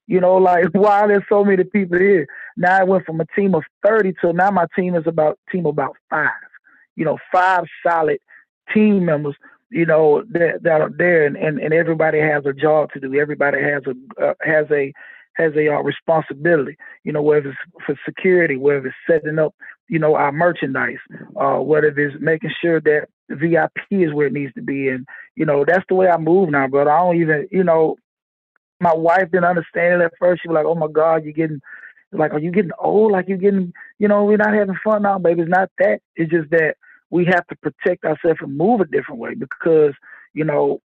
[0.07, 2.25] You know, like, why there's so many people here?
[2.55, 5.65] Now I went from a team of 30 to now my team is about team
[5.65, 6.29] about five.
[6.95, 8.19] You know, five solid
[8.73, 9.35] team members,
[9.69, 13.13] you know, that, that are there and, and, and everybody has a job to do.
[13.15, 14.93] Everybody has a, uh, has a,
[15.33, 19.55] has a uh, responsibility, you know, whether it's for security, whether it's setting up,
[19.89, 20.99] you know, our merchandise,
[21.35, 24.87] uh, whether it's making sure that VIP is where it needs to be.
[24.89, 26.91] And, you know, that's the way I move now, brother.
[26.91, 27.95] I don't even, you know,
[28.79, 30.41] my wife didn't understand it at first.
[30.41, 31.59] She was like, oh my God, you're getting,
[32.11, 33.11] like, are you getting old?
[33.11, 35.41] Like, you're getting, you know, we're not having fun now, baby.
[35.41, 36.01] It's not that.
[36.15, 36.75] It's just that
[37.09, 39.93] we have to protect ourselves and move a different way because,
[40.33, 40.81] you know,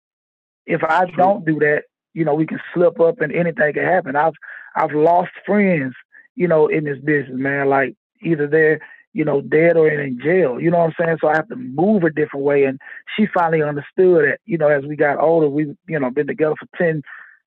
[0.67, 1.83] if I don't do that,
[2.13, 4.15] you know, we can slip up and anything can happen.
[4.15, 4.33] I've
[4.75, 5.93] I've lost friends,
[6.35, 7.67] you know, in this business, man.
[7.67, 8.79] Like either they're,
[9.13, 10.59] you know, dead or in jail.
[10.59, 11.17] You know what I'm saying?
[11.21, 12.63] So I have to move a different way.
[12.63, 12.79] And
[13.15, 16.55] she finally understood it, you know, as we got older, we've, you know, been together
[16.57, 17.01] for 10,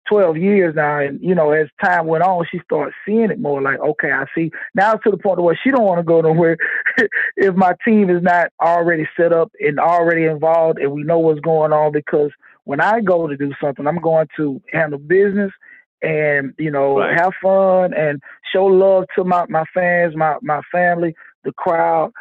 [0.08, 0.98] 12 years now.
[0.98, 4.24] And, you know, as time went on, she started seeing it more like, okay, I
[4.35, 4.50] see.
[4.74, 6.56] Now to the point where she don't want to go nowhere
[7.37, 11.40] if my team is not already set up and already involved and we know what's
[11.40, 12.30] going on because–
[12.64, 15.52] when I go to do something, I'm going to handle business
[16.02, 17.18] and you know right.
[17.18, 18.20] have fun and
[18.52, 22.12] show love to my my fans, my my family, the crowd,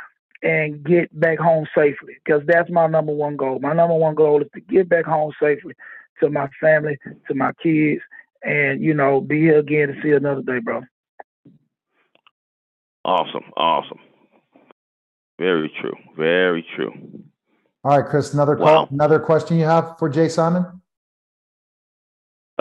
[0.43, 2.13] and get back home safely.
[2.23, 3.59] Because that's my number one goal.
[3.59, 5.73] My number one goal is to get back home safely
[6.21, 8.01] to my family, to my kids,
[8.43, 10.81] and you know be here again to see another day, bro.
[13.03, 13.99] Awesome, awesome.
[15.39, 15.95] Very true.
[16.15, 16.93] Very true.
[17.83, 20.80] All right, Chris, another call, another question you have for Jay Simon?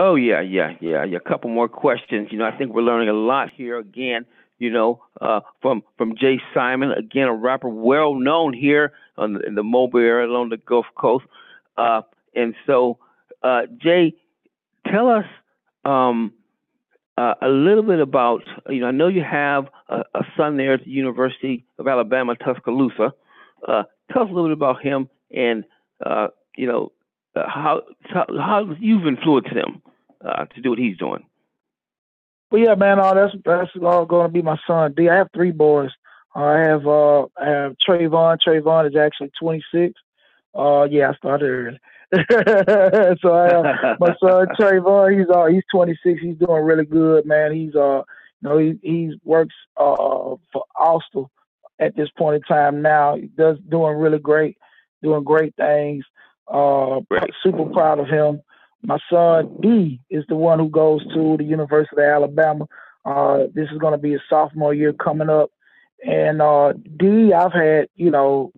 [0.02, 1.18] Oh yeah, yeah, yeah, yeah.
[1.18, 2.28] A couple more questions.
[2.30, 4.24] You know, I think we're learning a lot here again.
[4.58, 9.40] You know, uh, from from Jay Simon, again, a rapper well known here on the,
[9.40, 11.26] in the Mobile area along the Gulf Coast.
[11.76, 12.00] Uh,
[12.34, 12.96] and so,
[13.42, 14.14] uh, Jay,
[14.90, 15.26] tell us
[15.84, 16.32] um,
[17.18, 18.40] uh, a little bit about.
[18.70, 22.36] You know, I know you have a, a son there at the University of Alabama,
[22.36, 23.12] Tuscaloosa.
[23.68, 25.64] Uh, tell us a little bit about him and
[26.06, 26.90] uh, you know
[27.36, 29.82] uh, how, how, how you've influenced him
[30.24, 31.24] uh, to do what he's doing.
[32.50, 32.98] Well, yeah, man.
[33.00, 34.94] Oh, that's that's all going to be my son.
[34.96, 35.08] D.
[35.08, 35.90] I have three boys.
[36.34, 38.38] Uh, I have uh, I have Trayvon.
[38.46, 39.94] Trayvon is actually 26.
[40.54, 41.80] Uh, yeah, I started early.
[43.22, 45.18] so I have my son Trayvon.
[45.18, 46.20] He's uh he's 26.
[46.20, 47.52] He's doing really good, man.
[47.52, 48.02] He's uh
[48.42, 51.28] you know he he works uh for Austal
[51.78, 53.16] at this point in time now.
[53.16, 54.56] He Does doing really great,
[55.02, 56.04] doing great things.
[56.46, 57.00] Uh,
[57.44, 58.42] super proud of him.
[58.82, 62.66] My son D is the one who goes to the University of Alabama.
[63.04, 65.50] Uh, this is going to be his sophomore year coming up,
[66.06, 68.52] and uh, D, I've had you know,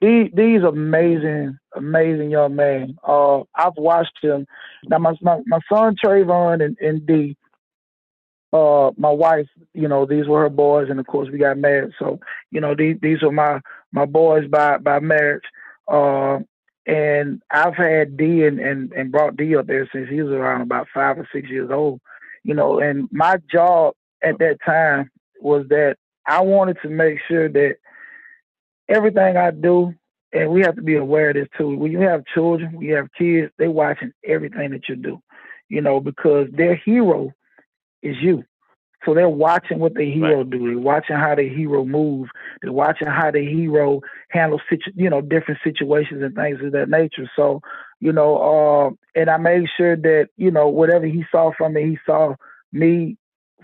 [0.00, 2.96] D D's amazing, amazing young man.
[3.06, 4.46] Uh, I've watched him.
[4.86, 7.36] Now my my, my son Trayvon and, and D,
[8.52, 11.92] uh my wife, you know, these were her boys and of course we got married.
[11.98, 12.18] So,
[12.50, 13.60] you know, these these are my
[13.92, 15.44] my boys by by marriage.
[15.86, 16.40] Uh
[16.86, 20.62] and I've had D and, and, and brought D up there since he was around
[20.62, 22.00] about five or six years old.
[22.42, 27.48] You know, and my job at that time was that I wanted to make sure
[27.48, 27.76] that
[28.88, 29.94] everything I do,
[30.32, 31.76] and we have to be aware of this too.
[31.76, 35.20] When you have children, when you have kids, they're watching everything that you do,
[35.68, 37.32] you know, because their hero
[38.02, 38.44] is you.
[39.04, 40.50] So they're watching what the hero right.
[40.50, 40.66] do.
[40.66, 42.28] They're watching how the hero move.
[42.60, 46.90] They're watching how the hero handles situ- you know, different situations and things of that
[46.90, 47.28] nature.
[47.34, 47.60] So,
[48.00, 51.82] you know, uh, and I made sure that, you know, whatever he saw from me,
[51.82, 52.34] he saw
[52.72, 53.16] me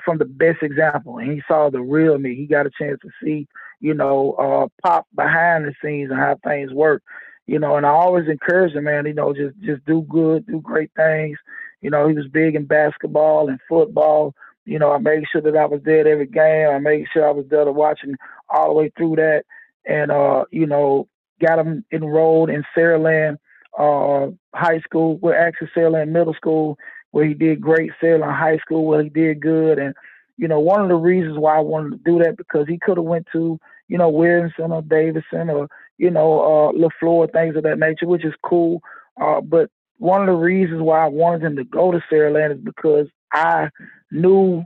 [0.05, 2.35] from the best example and he saw the real me.
[2.35, 3.47] He got a chance to see,
[3.81, 7.03] you know, uh, pop behind the scenes and how things work.
[7.47, 10.61] You know, and I always encourage him, man, you know, just just do good, do
[10.61, 11.39] great things,
[11.81, 14.35] you know, he was big in basketball and football.
[14.67, 16.69] You know, I made sure that I was there at every game.
[16.69, 18.17] I made sure I was there to watching
[18.51, 19.45] all the way through that.
[19.87, 21.09] And, uh, you know,
[21.41, 23.39] got him enrolled in Saraland
[23.79, 26.79] uh, High School, well, actually Saraland Middle School,
[27.11, 27.91] where he did great.
[28.03, 29.79] Saraland High School, where he did good.
[29.79, 29.95] And,
[30.37, 32.97] you know, one of the reasons why I wanted to do that because he could
[32.97, 37.63] have went to, you know, Williamson or Davidson or, you know, uh, LeFlore, things of
[37.65, 38.81] that nature, which is cool.
[39.21, 42.61] Uh, but one of the reasons why I wanted him to go to Saraland is
[42.63, 43.69] because I
[44.11, 44.65] knew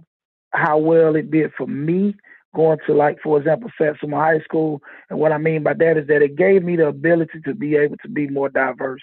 [0.52, 2.14] how well it did for me
[2.54, 4.82] going to like for example Satsuma High School.
[5.08, 7.76] And what I mean by that is that it gave me the ability to be
[7.76, 9.02] able to be more diverse,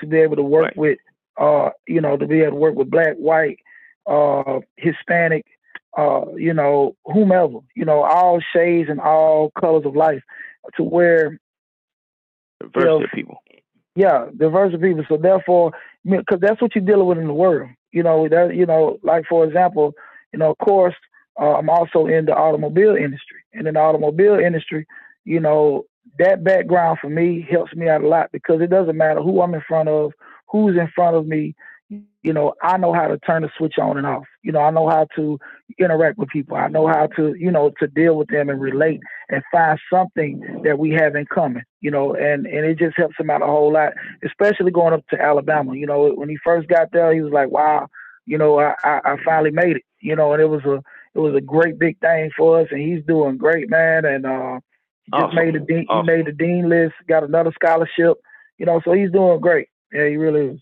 [0.00, 0.76] to be able to work right.
[0.76, 0.98] with
[1.40, 3.58] uh, you know, to be able to work with black, white,
[4.06, 5.46] uh, Hispanic,
[5.96, 10.22] uh, you know, whomever, you know, all shades and all colors of life
[10.76, 11.38] to where
[12.60, 13.42] diversity you know, people.
[13.94, 15.04] Yeah, diversity of people.
[15.08, 15.72] So therefore,
[16.04, 17.70] because that's what you're dealing with in the world.
[17.92, 19.94] You know, that you know, like for example,
[20.32, 20.94] you know, of course,
[21.40, 24.86] uh, I'm also in the automobile industry, and in the automobile industry,
[25.24, 25.84] you know,
[26.18, 29.54] that background for me helps me out a lot because it doesn't matter who I'm
[29.54, 30.12] in front of,
[30.48, 31.54] who's in front of me.
[32.22, 34.24] You know, I know how to turn the switch on and off.
[34.42, 35.38] You know, I know how to
[35.78, 36.56] interact with people.
[36.56, 40.62] I know how to, you know, to deal with them and relate and find something
[40.64, 41.62] that we have in common.
[41.80, 43.92] You know, and and it just helps him out a whole lot,
[44.24, 45.74] especially going up to Alabama.
[45.74, 47.88] You know, when he first got there, he was like, "Wow,
[48.26, 50.82] you know, I I, I finally made it." You know, and it was a
[51.14, 54.04] it was a great big thing for us, and he's doing great, man.
[54.04, 54.60] And uh,
[55.04, 55.36] he just awesome.
[55.36, 56.06] made the dean, awesome.
[56.06, 58.18] he made the dean list, got another scholarship.
[58.58, 59.68] You know, so he's doing great.
[59.92, 60.60] Yeah, he really is.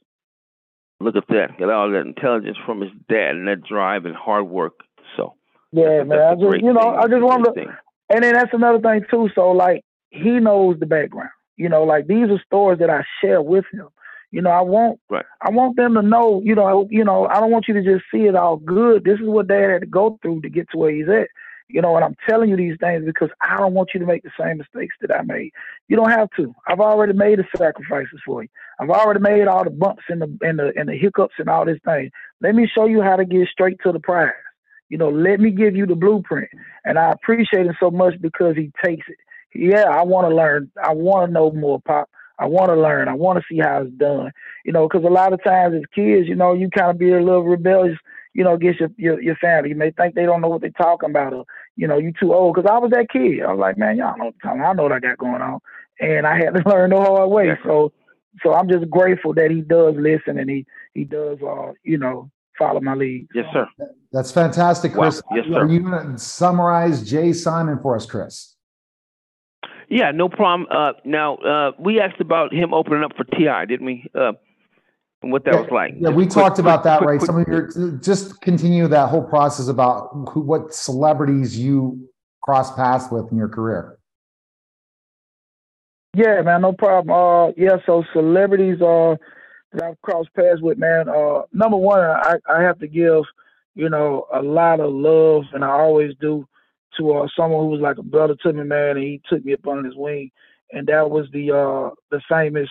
[1.00, 1.58] Look at that!
[1.58, 4.80] Got all that intelligence from his dad and that drive and hard work.
[5.16, 5.34] So
[5.72, 6.18] yeah, man.
[6.18, 6.98] I just you know thing.
[6.98, 7.64] I just want to,
[8.10, 9.30] and then that's another thing too.
[9.34, 11.30] So like he knows the background.
[11.56, 13.88] You know, like these are stories that I share with him.
[14.30, 15.24] You know, I want right.
[15.42, 18.04] I want them to know, you know, you know, I don't want you to just
[18.12, 19.04] see it all good.
[19.04, 21.28] This is what dad had to go through to get to where he's at.
[21.72, 24.22] You know, and I'm telling you these things because I don't want you to make
[24.22, 25.50] the same mistakes that I made.
[25.88, 26.54] You don't have to.
[26.66, 28.48] I've already made the sacrifices for you.
[28.80, 31.64] I've already made all the bumps and the and the and the hiccups and all
[31.64, 32.10] this thing.
[32.40, 34.32] Let me show you how to get straight to the prize.
[34.88, 36.50] You know, let me give you the blueprint.
[36.84, 39.18] And I appreciate him so much because he takes it.
[39.54, 40.70] Yeah, I want to learn.
[40.82, 42.08] I want to know more, Pop.
[42.38, 43.08] I want to learn.
[43.08, 44.32] I want to see how it's done.
[44.64, 47.12] You know, because a lot of times as kids, you know, you kind of be
[47.12, 47.98] a little rebellious,
[48.32, 49.70] you know, against your, your, your family.
[49.70, 51.44] You may think they don't know what they're talking about, or
[51.76, 52.54] you know, you too old.
[52.54, 53.42] Because I was that kid.
[53.42, 55.60] I was like, man, y'all know, I know what I got going on,
[56.00, 57.58] and I had to learn the hard way.
[57.64, 57.92] So,
[58.42, 62.30] so I'm just grateful that he does listen and he he does, uh, you know,
[62.58, 63.28] follow my lead.
[63.34, 63.66] Yes, sir.
[64.12, 65.22] That's fantastic, Chris.
[65.30, 65.36] Wow.
[65.36, 65.58] Yes, sir.
[65.60, 68.54] Are you going to summarize Jay Simon for us, Chris?
[69.88, 70.68] Yeah, no problem.
[70.70, 74.06] Uh, now uh, we asked about him opening up for T.I., didn't we?
[74.14, 74.36] Uh, and
[75.22, 75.94] what that yeah, was like.
[75.94, 77.22] Yeah, just we quick, talked quick, about that, quick, right?
[77.22, 82.08] Some of your just continue that whole process about who, what celebrities you
[82.42, 83.98] cross paths with in your career.
[86.14, 87.14] Yeah, man, no problem.
[87.14, 89.16] Uh, yeah, so celebrities uh
[89.72, 91.08] that I've crossed paths with, man.
[91.08, 93.24] Uh, number one, I I have to give
[93.74, 96.46] you know a lot of love, and I always do
[96.98, 99.52] to uh, someone who was like a brother to me, man, and he took me
[99.52, 100.30] up under his wing,
[100.72, 102.68] and that was the uh, the famous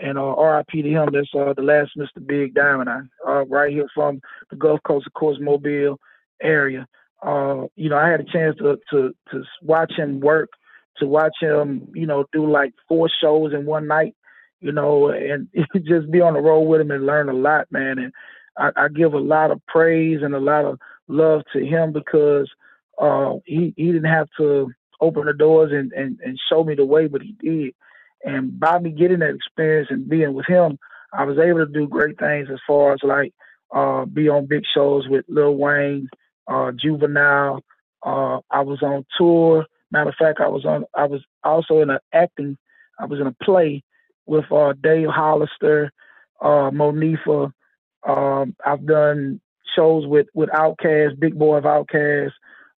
[0.00, 1.08] and uh, RIP to him.
[1.12, 2.24] That's uh, the last Mr.
[2.24, 5.98] Big Diamond, uh, right here from the Gulf Coast, of course, Mobile
[6.42, 6.86] area.
[7.22, 10.50] Uh, you know, I had a chance to to to watch him work,
[10.98, 14.14] to watch him, you know, do like four shows in one night,
[14.60, 17.98] you know, and just be on the road with him and learn a lot, man.
[17.98, 18.12] And
[18.58, 20.78] I, I give a lot of praise and a lot of
[21.08, 22.50] love to him because
[23.00, 26.84] uh, he he didn't have to open the doors and, and, and show me the
[26.84, 27.74] way, but he did.
[28.24, 30.78] And by me getting that experience and being with him,
[31.12, 33.32] I was able to do great things as far as like
[33.74, 36.08] uh, be on big shows with Lil Wayne,
[36.48, 37.60] uh, Juvenile.
[38.02, 39.66] Uh, I was on tour.
[39.90, 40.84] Matter of fact, I was on.
[40.94, 42.56] I was also in an acting.
[42.98, 43.82] I was in a play
[44.26, 45.92] with uh, Dave Hollister,
[46.40, 47.52] uh, Monifah.
[48.06, 49.40] Um, I've done
[49.76, 52.32] shows with with Outkast, Big Boi of Outkast,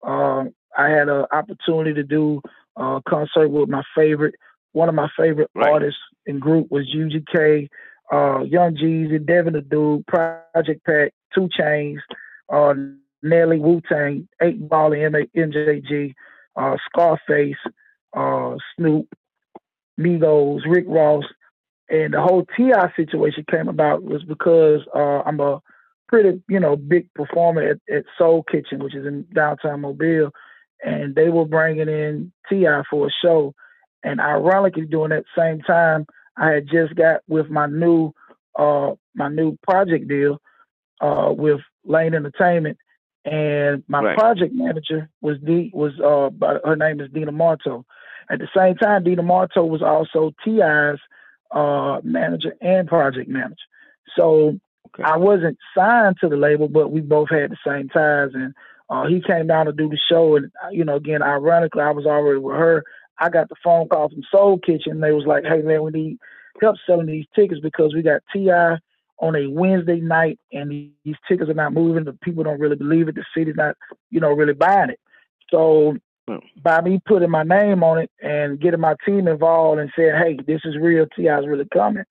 [0.06, 2.42] um, I had an opportunity to do
[2.76, 4.36] a concert with my favorite,
[4.76, 5.72] one of my favorite right.
[5.72, 7.70] artists and group was UGK,
[8.12, 12.00] uh, Young Jeezy, Devin the Dude, Project Pat, 2 Chainz,
[12.52, 12.74] uh,
[13.24, 16.14] Nelly, Wu Tang, 8 Ball, and MJG,
[16.58, 17.56] uh, Scarface,
[18.14, 19.08] uh, Snoop,
[19.98, 21.24] Migos, Rick Ross,
[21.90, 22.92] and the whole T.I.
[22.98, 25.62] situation came about was because uh, I'm a
[26.10, 30.32] pretty, you know, big performer at, at Soul Kitchen, which is in downtown Mobile,
[30.84, 32.84] and they were bringing in T.I.
[32.90, 33.54] for a show.
[34.06, 36.06] And ironically, during that same time,
[36.38, 38.14] I had just got with my new
[38.58, 40.40] uh, my new project deal
[41.02, 42.78] uh, with Lane Entertainment,
[43.26, 44.18] and my right.
[44.18, 46.30] project manager was D was uh,
[46.64, 47.86] her name is Dina Marto.
[48.30, 51.00] At the same time, Dina Marto was also T.I.'s
[51.52, 53.56] uh, manager and project manager.
[54.18, 54.60] So
[54.96, 55.04] Okay.
[55.04, 58.30] I wasn't signed to the label, but we both had the same ties.
[58.34, 58.54] And
[58.90, 60.36] uh, he came down to do the show.
[60.36, 62.84] And, uh, you know, again, ironically, I was already with her.
[63.20, 65.00] I got the phone call from Soul Kitchen.
[65.00, 66.18] They was like, hey, man, we need
[66.62, 68.78] help selling these tickets because we got T.I.,
[69.20, 72.04] on a Wednesday night, and these tickets are not moving.
[72.04, 73.16] The people don't really believe it.
[73.16, 73.76] The city's not,
[74.12, 75.00] you know, really buying it.
[75.52, 75.96] So
[76.28, 76.38] hmm.
[76.62, 80.38] by me putting my name on it and getting my team involved and saying, "Hey,
[80.46, 81.06] this is real.
[81.16, 82.04] T.I.'s really coming,"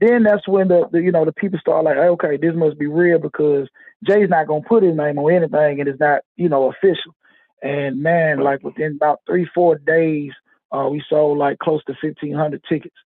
[0.00, 2.86] then that's when the, the, you know the people start like, "Okay, this must be
[2.86, 3.68] real because
[4.08, 7.14] Jay's not gonna put his name on anything, and it's not, you know, official."
[7.62, 10.32] And man, like within about three, four days,
[10.72, 12.96] uh, we sold like close to fifteen hundred tickets.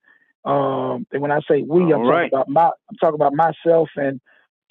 [0.45, 2.31] Um, and when I say we, I'm right.
[2.31, 4.21] talking about my, I'm talking about myself and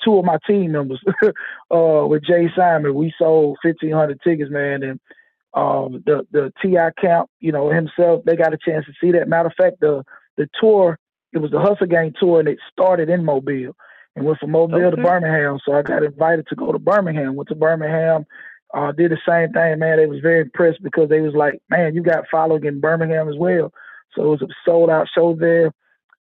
[0.04, 1.02] two of my team members.
[1.24, 5.00] uh, with J Simon, we sold 1,500 tickets, man, and
[5.54, 6.92] um, the the T.I.
[7.00, 9.28] camp, you know, himself, they got a chance to see that.
[9.28, 10.04] Matter of fact, the
[10.38, 10.98] the tour,
[11.32, 13.76] it was the Hustle Gang tour, and it started in Mobile
[14.16, 14.96] and went from Mobile okay.
[14.96, 15.60] to Birmingham.
[15.66, 17.36] So I got invited to go to Birmingham.
[17.36, 18.26] Went to Birmingham,
[18.74, 19.98] uh, did the same thing, man.
[19.98, 23.36] They was very impressed because they was like, man, you got following in Birmingham as
[23.38, 23.72] well.
[24.16, 25.72] So it was a sold out show there.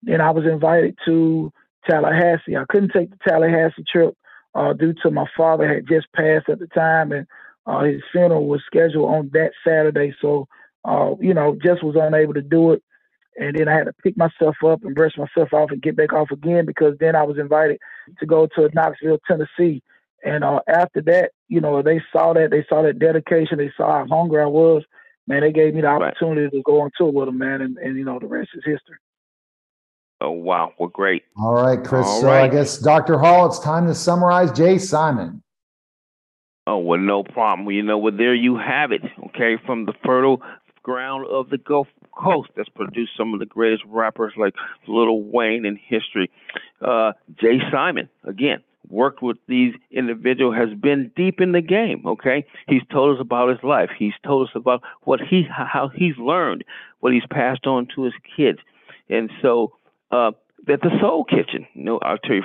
[0.03, 1.51] Then I was invited to
[1.89, 2.57] Tallahassee.
[2.57, 4.15] I couldn't take the Tallahassee trip
[4.55, 7.25] uh, due to my father had just passed at the time, and
[7.65, 10.13] uh, his funeral was scheduled on that Saturday.
[10.21, 10.47] So,
[10.83, 12.83] uh, you know, just was unable to do it.
[13.37, 16.11] And then I had to pick myself up and brush myself off and get back
[16.11, 17.79] off again because then I was invited
[18.19, 19.81] to go to Knoxville, Tennessee.
[20.23, 23.99] And uh, after that, you know, they saw that, they saw that dedication, they saw
[23.99, 24.83] how hungry I was
[25.27, 26.51] man, they gave me the opportunity right.
[26.51, 28.97] to go on tour with them, man, and, and you know the rest is history.
[30.19, 31.23] Oh wow, well great.
[31.37, 32.05] All right, Chris.
[32.05, 32.43] All so right.
[32.43, 33.17] I guess Dr.
[33.17, 35.41] Hall, it's time to summarize J Simon.
[36.67, 37.69] Oh well, no problem.
[37.71, 39.01] You know, well there you have it.
[39.27, 40.41] Okay, from the fertile
[40.83, 44.53] ground of the Gulf Coast that's produced some of the greatest rappers like
[44.87, 46.29] Lil Wayne in history.
[46.81, 52.03] Uh, J Simon, again, worked with these individuals has been deep in the game.
[52.05, 53.89] Okay, he's told us about his life.
[53.97, 56.63] He's told us about what he how he's learned,
[56.99, 58.59] what he's passed on to his kids,
[59.09, 59.73] and so
[60.11, 60.31] uh,
[60.67, 62.43] at the Soul Kitchen, you know, I'll tell you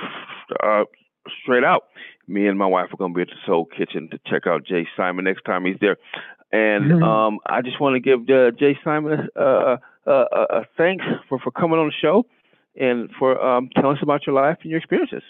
[0.63, 0.83] uh,
[1.41, 1.83] straight out.
[2.27, 4.65] Me and my wife are going to be at the Soul Kitchen to check out
[4.65, 5.97] J Simon next time he's there,
[6.51, 7.03] and mm-hmm.
[7.03, 11.39] um, I just want to give uh, J Simon a, a, a, a thanks for
[11.39, 12.25] for coming on the show
[12.79, 15.23] and for um, telling us about your life and your experiences.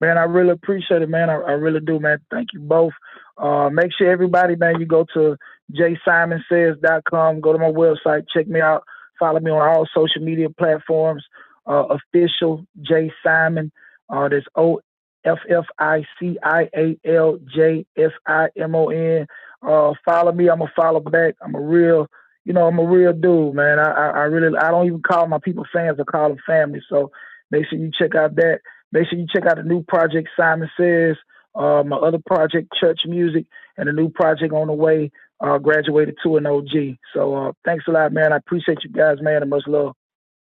[0.00, 1.28] Man, I really appreciate it, man.
[1.28, 2.18] I, I really do, man.
[2.30, 2.92] Thank you both.
[3.36, 5.36] Uh, make sure everybody, man, you go to
[5.72, 8.82] jaysimonsays.com, go to my website, check me out,
[9.18, 11.24] follow me on all social media platforms.
[11.66, 11.84] Uh,
[12.14, 13.70] official J Simon.
[14.08, 14.80] Uh, there's O
[15.24, 19.26] F F I C I A L J S I M O N.
[19.62, 20.48] Uh, follow me.
[20.48, 21.34] I'm gonna follow back.
[21.42, 22.06] I'm a real,
[22.44, 23.78] you know, I'm a real dude, man.
[23.78, 25.98] I, I, I really, I don't even call my people fans.
[26.00, 26.80] I call them family.
[26.88, 27.12] So
[27.50, 28.60] make sure you check out that.
[28.92, 31.16] Make sure you check out the new project Simon Says,
[31.54, 36.16] uh, my other project Church Music, and a new project on the way, uh, graduated
[36.22, 36.98] to an OG.
[37.14, 38.32] So uh, thanks a lot, man.
[38.32, 39.94] I appreciate you guys, man, and much love.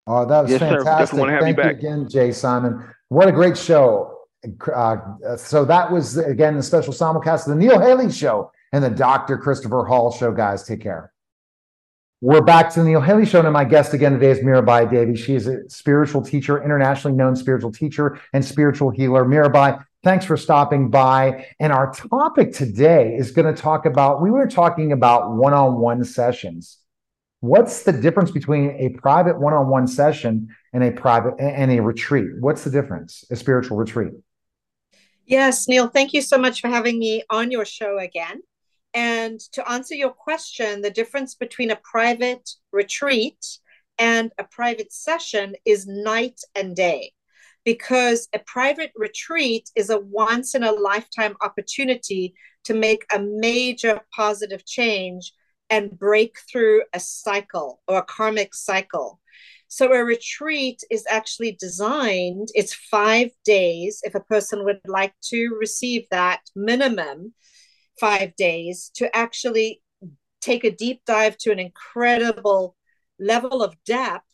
[0.07, 1.19] Oh, that was yes, fantastic.
[1.19, 1.41] Sir.
[1.41, 2.85] Thank you, you again, J Simon.
[3.09, 4.19] What a great show.
[4.75, 4.97] Uh,
[5.37, 9.39] so that was again the special simulcast of the Neil Haley Show and the Dr.
[9.39, 10.33] Christopher Hall Show.
[10.33, 11.12] Guys, take care.
[12.25, 15.17] We're back to the Neil Haley Show, and my guest again today is Mirabai Devi.
[15.17, 19.25] She is a spiritual teacher, internationally known spiritual teacher and spiritual healer.
[19.25, 21.49] Mirabai, thanks for stopping by.
[21.59, 26.79] And our topic today is going to talk about, we were talking about one-on-one sessions.
[27.41, 32.29] What's the difference between a private one-on-one session and a private and a retreat?
[32.39, 33.25] What's the difference?
[33.33, 34.13] A spiritual retreat.
[35.27, 38.43] Yes, Neil, thank you so much for having me on your show again.
[38.95, 43.59] And to answer your question, the difference between a private retreat
[43.99, 47.13] and a private session is night and day.
[47.65, 54.01] Because a private retreat is a once in a lifetime opportunity to make a major
[54.15, 55.33] positive change
[55.71, 59.21] and break through a cycle or a karmic cycle.
[59.69, 65.57] So a retreat is actually designed, it's five days if a person would like to
[65.59, 67.33] receive that minimum
[67.99, 69.83] five days to actually
[70.41, 72.77] take a deep dive to an incredible
[73.19, 74.27] level of depth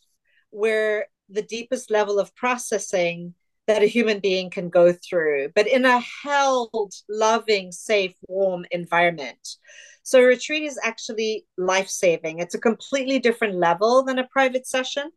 [0.49, 3.35] where the deepest level of processing
[3.67, 9.57] that a human being can go through, but in a held, loving, safe, warm environment.
[10.01, 12.39] So, a retreat is actually life saving.
[12.39, 15.11] It's a completely different level than a private session.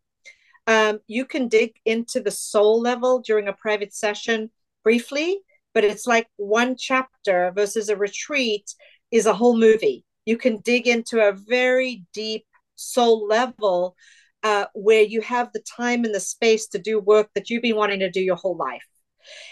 [0.67, 4.51] Um, you can dig into the soul level during a private session
[4.83, 5.39] briefly,
[5.73, 8.73] but it's like one chapter versus a retreat
[9.11, 10.05] is a whole movie.
[10.25, 12.45] You can dig into a very deep
[12.75, 13.95] soul level
[14.43, 17.75] uh, where you have the time and the space to do work that you've been
[17.75, 18.83] wanting to do your whole life.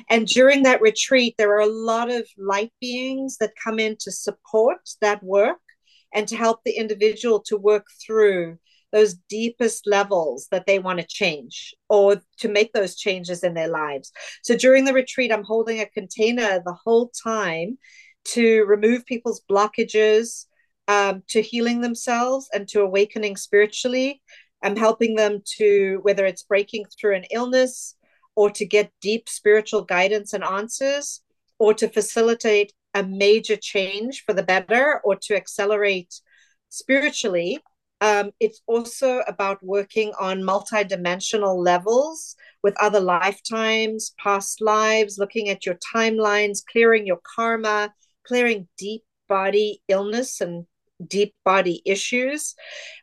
[0.10, 4.12] And during that retreat, there are a lot of light beings that come in to
[4.12, 5.60] support that work
[6.14, 8.58] and to help the individual to work through
[8.92, 13.70] those deepest levels that they want to change or to make those changes in their
[13.70, 14.12] lives.
[14.44, 17.78] So during the retreat, I'm holding a container the whole time
[18.24, 20.46] to remove people's blockages
[20.88, 24.22] um, to healing themselves and to awakening spiritually.
[24.64, 27.96] I'm helping them to, whether it's breaking through an illness
[28.36, 31.22] or to get deep spiritual guidance and answers,
[31.60, 36.14] or to facilitate a major change for the better or to accelerate
[36.70, 37.60] spiritually.
[38.02, 45.66] Um, it's also about working on multidimensional levels with other lifetimes, past lives, looking at
[45.66, 47.94] your timelines, clearing your karma,
[48.26, 50.66] clearing deep body illness and
[51.08, 52.56] deep body issues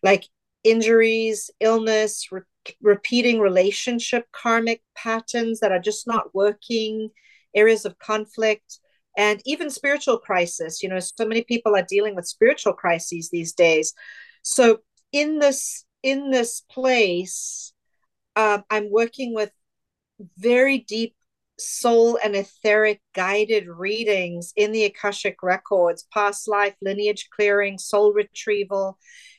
[0.02, 0.24] like
[0.64, 2.42] injuries, illness, re-
[2.82, 7.10] repeating relationship karmic patterns that are just not working,
[7.54, 8.78] areas of conflict,
[9.16, 10.82] and even spiritual crisis.
[10.82, 13.94] You know, so many people are dealing with spiritual crises these days.
[14.42, 14.78] So
[15.12, 17.72] in this in this place,
[18.36, 19.50] uh, I'm working with
[20.36, 21.14] very deep
[21.58, 28.96] soul and etheric guided readings in the Akashic records, past life, lineage clearing, soul retrieval,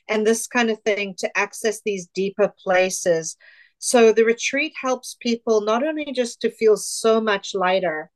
[0.08, 3.36] and this kind of thing to access these deeper places.
[3.78, 8.10] So the retreat helps people not only just to feel so much lighter,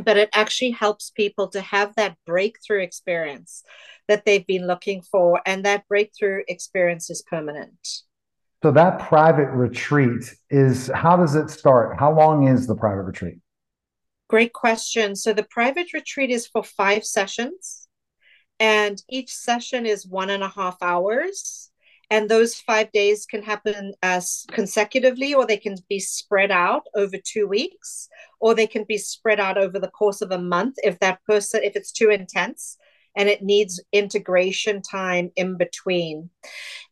[0.00, 3.64] but it actually helps people to have that breakthrough experience
[4.08, 5.40] that they've been looking for.
[5.46, 8.02] And that breakthrough experience is permanent.
[8.62, 11.98] So that private retreat is how does it start?
[11.98, 13.38] How long is the private retreat?
[14.28, 15.14] Great question.
[15.16, 17.88] So the private retreat is for five sessions,
[18.58, 21.70] and each session is one and a half hours.
[22.10, 27.16] And those five days can happen as consecutively, or they can be spread out over
[27.22, 28.08] two weeks,
[28.40, 31.62] or they can be spread out over the course of a month if that person,
[31.64, 32.78] if it's too intense
[33.16, 36.30] and it needs integration time in between.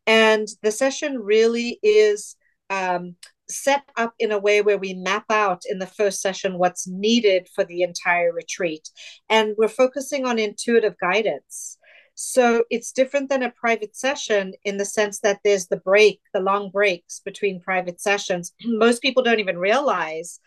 [0.07, 2.37] And the session really is
[2.71, 3.17] um,
[3.49, 7.49] set up in a way where we map out in the first session what's needed
[7.55, 8.89] for the entire retreat.
[9.29, 11.79] And we're focusing on intuitive guidance.
[12.15, 16.41] So it's different than a private session in the sense that there's the break, the
[16.41, 18.53] long breaks between private sessions.
[18.65, 20.41] Most people don't even realize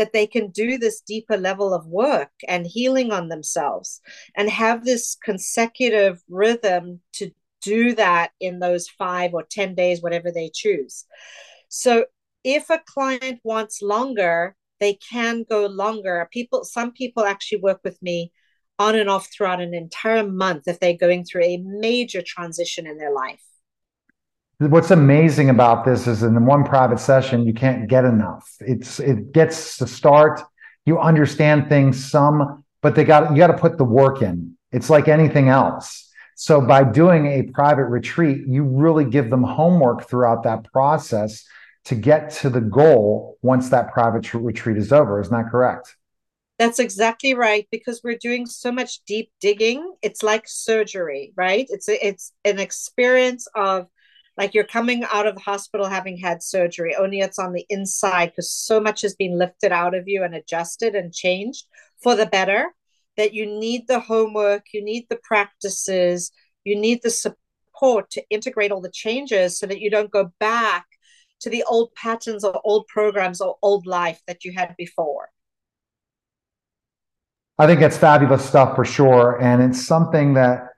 [0.00, 4.00] that they can do this deeper level of work and healing on themselves
[4.34, 7.30] and have this consecutive rhythm to
[7.60, 11.04] do that in those five or 10 days, whatever they choose.
[11.68, 12.06] So
[12.44, 16.26] if a client wants longer, they can go longer.
[16.32, 18.32] People, some people actually work with me
[18.78, 22.96] on and off throughout an entire month if they're going through a major transition in
[22.96, 23.42] their life.
[24.60, 28.46] What's amazing about this is in one private session, you can't get enough.
[28.60, 30.42] It's it gets to start.
[30.84, 34.58] You understand things some, but they got you got to put the work in.
[34.70, 36.12] It's like anything else.
[36.36, 41.42] So by doing a private retreat, you really give them homework throughout that process
[41.86, 45.22] to get to the goal once that private retreat is over.
[45.22, 45.96] Isn't that correct?
[46.58, 49.94] That's exactly right because we're doing so much deep digging.
[50.02, 51.66] It's like surgery, right?
[51.70, 53.86] It's a, it's an experience of
[54.40, 58.30] like you're coming out of the hospital having had surgery, only it's on the inside
[58.30, 61.66] because so much has been lifted out of you and adjusted and changed
[62.02, 62.70] for the better
[63.18, 66.32] that you need the homework, you need the practices,
[66.64, 70.86] you need the support to integrate all the changes so that you don't go back
[71.40, 75.28] to the old patterns or old programs or old life that you had before.
[77.58, 79.38] I think that's fabulous stuff for sure.
[79.42, 80.69] And it's something that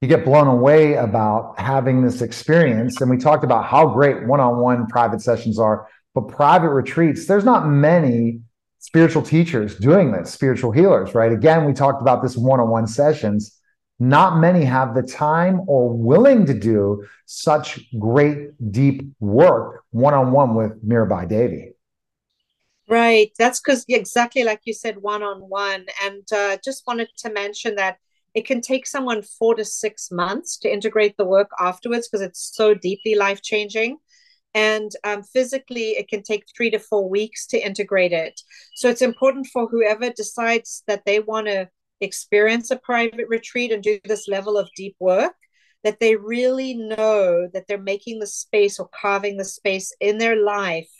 [0.00, 3.00] you get blown away about having this experience.
[3.00, 7.26] And we talked about how great one on one private sessions are, but private retreats,
[7.26, 8.40] there's not many
[8.78, 11.32] spiritual teachers doing this, spiritual healers, right?
[11.32, 13.60] Again, we talked about this one on one sessions
[14.00, 20.72] not many have the time or willing to do such great deep work one-on-one with
[20.86, 21.72] mirabai devi
[22.88, 27.98] right that's because exactly like you said one-on-one and uh, just wanted to mention that
[28.34, 32.50] it can take someone four to six months to integrate the work afterwards because it's
[32.54, 33.98] so deeply life-changing.
[34.54, 38.40] And um, physically it can take three to four weeks to integrate it.
[38.74, 41.68] So it's important for whoever decides that they want to
[42.00, 45.34] experience a private retreat and do this level of deep work
[45.84, 50.36] that they really know that they're making the space or carving the space in their
[50.36, 50.90] life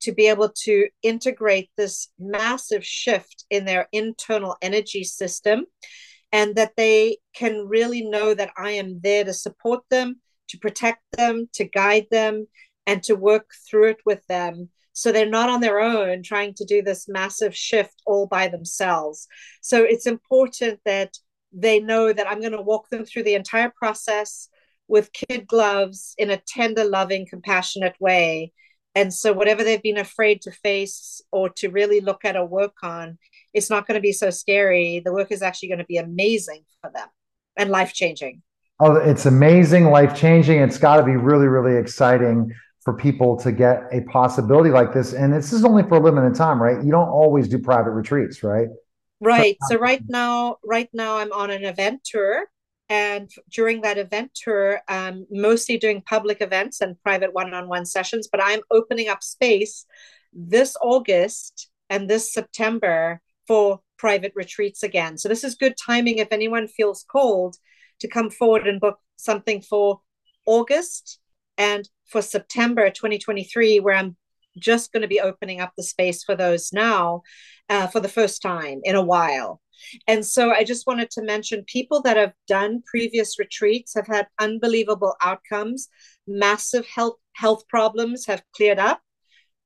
[0.00, 5.64] to be able to integrate this massive shift in their internal energy system
[6.36, 10.20] and that they can really know that I am there to support them,
[10.50, 12.46] to protect them, to guide them,
[12.86, 16.64] and to work through it with them so they're not on their own trying to
[16.64, 19.28] do this massive shift all by themselves.
[19.60, 21.18] So it's important that
[21.52, 24.48] they know that I'm going to walk them through the entire process.
[24.88, 28.52] with kid gloves in a tender, loving, compassionate way.
[28.94, 32.76] And so, whatever they've been afraid to face or to really look at or work
[32.82, 33.18] on,
[33.56, 35.00] it's not going to be so scary.
[35.04, 37.08] The work is actually going to be amazing for them
[37.56, 38.42] and life changing.
[38.78, 40.60] Oh, it's amazing, life changing.
[40.60, 42.52] It's got to be really, really exciting
[42.84, 45.14] for people to get a possibility like this.
[45.14, 46.84] And this is only for a limited time, right?
[46.84, 48.68] You don't always do private retreats, right?
[49.20, 49.56] Right.
[49.70, 52.44] So right now, right now I'm on an event tour.
[52.90, 58.40] And during that event tour, I'm mostly doing public events and private one-on-one sessions, but
[58.42, 59.86] I'm opening up space
[60.32, 65.18] this August and this September for private retreats again.
[65.18, 67.56] So this is good timing if anyone feels called
[68.00, 70.00] to come forward and book something for
[70.46, 71.18] August
[71.58, 74.16] and for September 2023, where I'm
[74.58, 77.22] just going to be opening up the space for those now
[77.68, 79.60] uh, for the first time in a while.
[80.06, 84.26] And so I just wanted to mention people that have done previous retreats have had
[84.38, 85.88] unbelievable outcomes.
[86.26, 89.00] Massive health health problems have cleared up.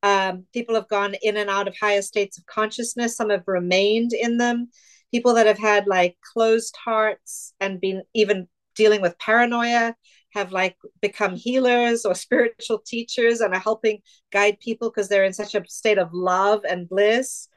[0.02, 3.16] Um, people have gone in and out of higher states of consciousness.
[3.16, 4.70] Some have remained in them.
[5.10, 9.94] People that have had like closed hearts and been even dealing with paranoia
[10.32, 13.98] have like become healers or spiritual teachers and are helping
[14.32, 17.48] guide people because they're in such a state of love and bliss.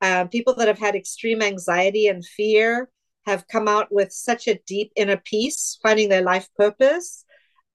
[0.00, 2.88] Um, people that have had extreme anxiety and fear
[3.26, 7.24] have come out with such a deep inner peace, finding their life purpose.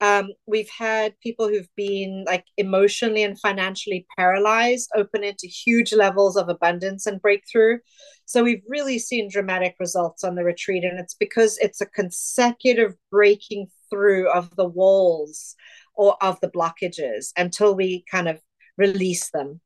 [0.00, 6.36] Um, we've had people who've been like emotionally and financially paralyzed open into huge levels
[6.36, 7.78] of abundance and breakthrough.
[8.24, 12.94] So we've really seen dramatic results on the retreat, and it's because it's a consecutive
[13.10, 15.56] breaking through of the walls
[15.94, 18.40] or of the blockages until we kind of
[18.76, 19.60] release them.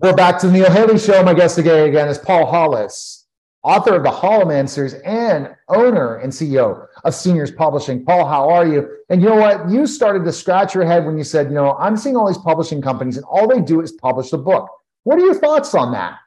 [0.00, 1.22] we're back to the Neil Haley Show.
[1.24, 3.26] My guest today again is Paul Hollis,
[3.64, 8.04] author of the Hollow Man series and owner and CEO of Seniors Publishing.
[8.04, 8.88] Paul, how are you?
[9.08, 9.68] And you know what?
[9.68, 12.38] You started to scratch your head when you said, you know, I'm seeing all these
[12.38, 14.70] publishing companies and all they do is publish the book.
[15.02, 16.18] What are your thoughts on that?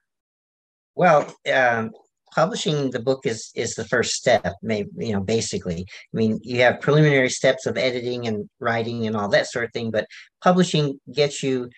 [0.96, 1.92] Well, um,
[2.34, 6.62] publishing the book is is the first step maybe you know basically i mean you
[6.62, 10.08] have preliminary steps of editing and writing and all that sort of thing but
[10.42, 11.70] publishing gets you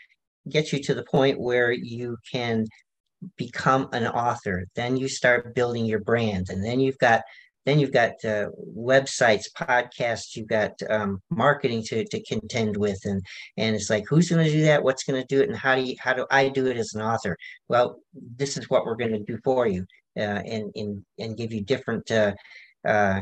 [0.49, 2.65] get you to the point where you can
[3.37, 4.65] become an author.
[4.75, 7.21] Then you start building your brand and then you've got
[7.65, 13.21] then you've got uh, websites podcasts you've got um, marketing to, to contend with and
[13.55, 14.83] and it's like who's going to do that?
[14.83, 15.49] What's going to do it?
[15.49, 17.37] And how do you how do i do it as an author?
[17.69, 19.85] Well this is what we're going to do for you
[20.17, 22.33] uh, and, and and give you different uh,
[22.87, 23.21] uh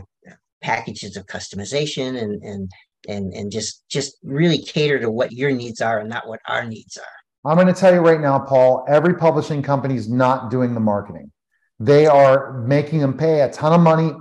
[0.61, 2.71] packages of customization and and
[3.07, 6.65] and and just just really cater to what your needs are and not what our
[6.65, 7.49] needs are.
[7.49, 8.85] I'm going to tell you right now, Paul.
[8.87, 11.31] Every publishing company is not doing the marketing.
[11.79, 14.13] They are making them pay a ton of money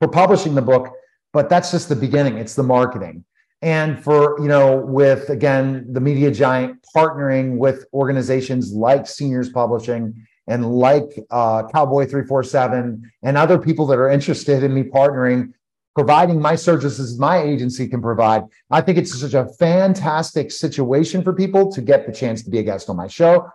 [0.00, 0.92] for publishing the book,
[1.32, 2.38] but that's just the beginning.
[2.38, 3.24] It's the marketing.
[3.62, 10.26] And for, you know, with again, the media giant partnering with organizations like Seniors Publishing
[10.48, 15.52] and like uh, Cowboy 347 and other people that are interested in me partnering
[15.94, 18.44] providing my services my agency can provide.
[18.70, 22.58] I think it's such a fantastic situation for people to get the chance to be
[22.58, 23.48] a guest on my show,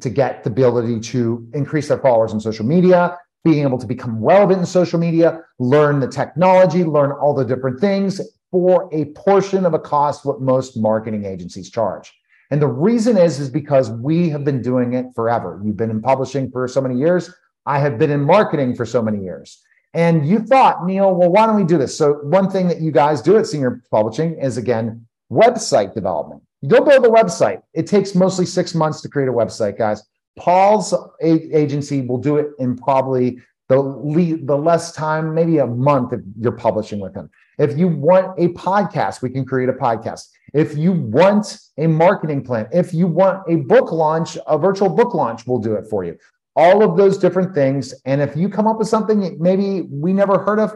[0.00, 4.22] to get the ability to increase their followers on social media, being able to become
[4.22, 8.20] relevant in social media, learn the technology, learn all the different things
[8.50, 12.12] for a portion of a cost what most marketing agencies charge.
[12.50, 15.60] And the reason is, is because we have been doing it forever.
[15.64, 17.32] You've been in publishing for so many years.
[17.66, 19.63] I have been in marketing for so many years.
[19.94, 21.96] And you thought, Neil, well, why don't we do this?
[21.96, 26.42] So, one thing that you guys do at Senior Publishing is again, website development.
[26.62, 27.62] You go build a website.
[27.74, 30.02] It takes mostly six months to create a website, guys.
[30.36, 30.92] Paul's
[31.22, 33.38] a- agency will do it in probably
[33.68, 37.30] the le- the less time, maybe a month if you're publishing with him.
[37.58, 40.28] If you want a podcast, we can create a podcast.
[40.54, 45.14] If you want a marketing plan, if you want a book launch, a virtual book
[45.14, 46.18] launch, we'll do it for you
[46.56, 47.94] all of those different things.
[48.04, 50.74] And if you come up with something maybe we never heard of,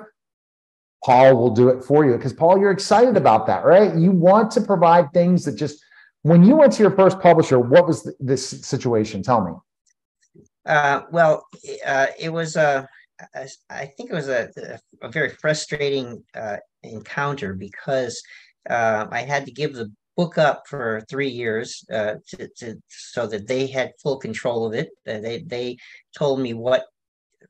[1.05, 2.17] Paul will do it for you.
[2.17, 3.95] Because, Paul, you're excited about that, right?
[3.95, 5.83] You want to provide things that just,
[6.23, 9.23] when you went to your first publisher, what was this situation?
[9.23, 9.53] Tell me.
[10.67, 11.47] Uh, well,
[11.87, 12.89] uh, it was a,
[13.71, 14.51] I think it was a,
[15.03, 18.21] a very frustrating uh, encounter because
[18.69, 23.25] uh, I had to give the book up for three years uh, to, to, so
[23.29, 24.89] that they had full control of it.
[25.07, 25.77] Uh, they they
[26.19, 26.85] told me what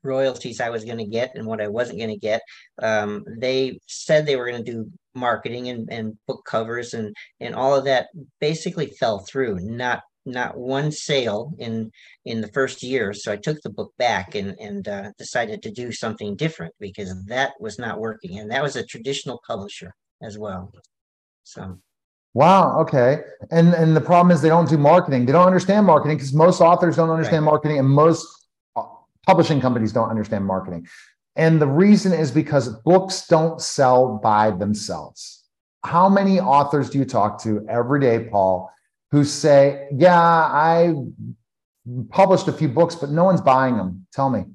[0.03, 2.41] royalties I was going to get and what I wasn't going to get.
[2.81, 7.55] Um, they said they were going to do marketing and, and book covers and and
[7.55, 8.09] all of that
[8.39, 9.57] basically fell through.
[9.61, 11.91] Not not one sale in
[12.23, 13.13] in the first year.
[13.13, 17.11] So I took the book back and and uh, decided to do something different because
[17.25, 18.37] that was not working.
[18.37, 20.71] And that was a traditional publisher as well.
[21.45, 21.79] So
[22.33, 22.79] Wow.
[22.81, 23.21] Okay.
[23.51, 25.25] And and the problem is they don't do marketing.
[25.25, 27.51] They don't understand marketing because most authors don't understand right.
[27.51, 28.83] marketing, and most uh,
[29.25, 30.87] publishing companies don't understand marketing.
[31.35, 35.43] And the reason is because books don't sell by themselves.
[35.83, 38.71] How many authors do you talk to every day, Paul,
[39.11, 40.93] who say, "Yeah, I
[42.09, 44.05] published a few books, but no one's buying them"?
[44.13, 44.45] Tell me.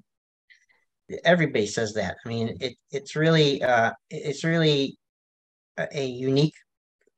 [1.25, 2.17] Everybody says that.
[2.25, 4.97] I mean, it it's really uh, it's really
[5.77, 6.55] a unique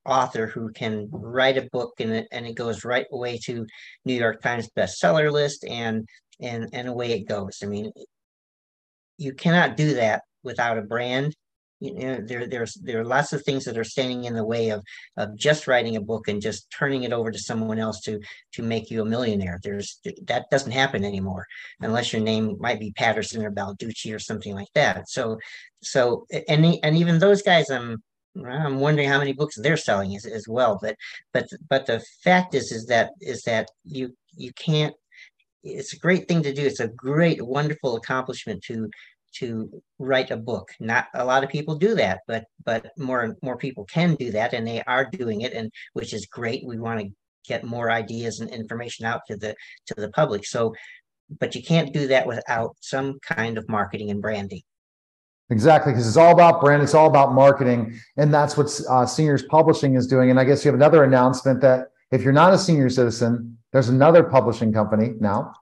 [0.06, 3.66] author who can write a book and it, and it goes right away to
[4.04, 6.06] New York Times bestseller list and
[6.40, 7.58] and and away it goes.
[7.62, 7.92] I mean,
[9.18, 11.34] you cannot do that without a brand.
[11.78, 14.70] You know, there there's there are lots of things that are standing in the way
[14.70, 14.82] of
[15.18, 18.18] of just writing a book and just turning it over to someone else to
[18.54, 19.60] to make you a millionaire.
[19.62, 21.46] There's that doesn't happen anymore
[21.80, 25.10] unless your name might be Patterson or Baldacci or something like that.
[25.10, 25.38] So
[25.82, 28.02] so and and even those guys, I'm
[28.44, 30.78] I'm wondering how many books they're selling as, as well.
[30.80, 30.96] But
[31.32, 34.94] but but the fact is is that is that you you can't.
[35.62, 36.62] It's a great thing to do.
[36.62, 38.88] It's a great, wonderful accomplishment to
[39.38, 40.68] to write a book.
[40.80, 44.52] Not a lot of people do that, but but more more people can do that,
[44.52, 46.64] and they are doing it, and which is great.
[46.64, 47.10] We want to
[47.46, 49.54] get more ideas and information out to the
[49.86, 50.46] to the public.
[50.46, 50.74] So,
[51.40, 54.62] but you can't do that without some kind of marketing and branding.
[55.50, 59.44] Exactly, because it's all about brand, it's all about marketing, and that's what uh, Seniors
[59.44, 60.30] Publishing is doing.
[60.30, 63.88] And I guess you have another announcement that if you're not a senior citizen, there's
[63.88, 65.54] another publishing company now,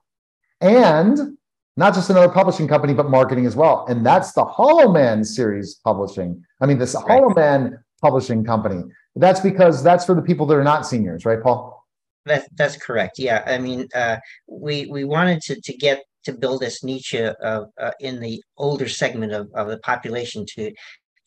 [0.59, 1.37] and
[1.77, 3.85] not just another publishing company, but marketing as well.
[3.87, 6.43] And that's the Hollow Man series publishing.
[6.61, 7.05] I mean, this right.
[7.07, 8.83] Hollow Man publishing company.
[9.15, 11.85] That's because that's for the people that are not seniors, right, Paul?
[12.25, 13.19] That, that's correct.
[13.19, 14.17] Yeah, I mean, uh,
[14.47, 18.87] we we wanted to to get to build this niche of, uh, in the older
[18.87, 20.71] segment of, of the population to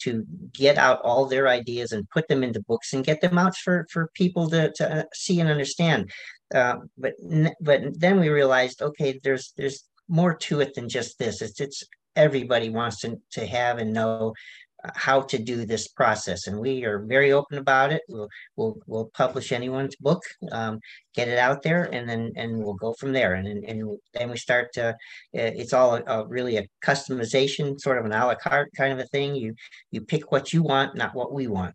[0.01, 3.57] to get out all their ideas and put them into books and get them out
[3.57, 6.11] for for people to, to uh, see and understand.
[6.55, 7.15] Uh, but
[7.61, 11.43] but then we realized okay there's there's more to it than just this.
[11.43, 11.83] It's it's
[12.17, 14.35] everybody wants to, to have and know
[14.95, 19.11] how to do this process and we are very open about it we'll we'll, we'll
[19.15, 20.23] publish anyone's book
[20.53, 20.79] um,
[21.15, 24.31] get it out there and then and we'll go from there and and, and then
[24.31, 24.95] we start to
[25.33, 28.99] it's all a, a really a customization sort of an a la carte kind of
[28.99, 29.55] a thing you
[29.91, 31.75] you pick what you want not what we want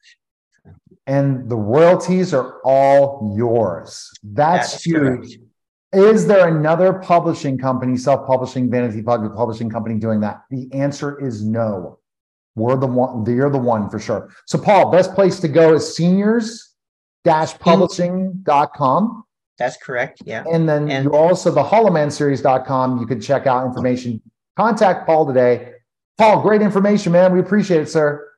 [1.05, 5.49] and the royalties are all yours that's, that's huge correct.
[5.93, 10.41] Is there another publishing company, self-publishing, vanity publishing company doing that?
[10.49, 11.99] The answer is no.
[12.55, 14.29] We're the one, you're the one for sure.
[14.45, 16.73] So, Paul, best place to go is seniors
[17.25, 19.23] publishing.com.
[19.57, 20.21] That's correct.
[20.25, 20.43] Yeah.
[20.51, 22.99] And then and- you also the hollowmanseries.com.
[22.99, 24.21] You can check out information.
[24.57, 25.73] Contact Paul today.
[26.17, 27.33] Paul, great information, man.
[27.33, 28.29] We appreciate it, sir.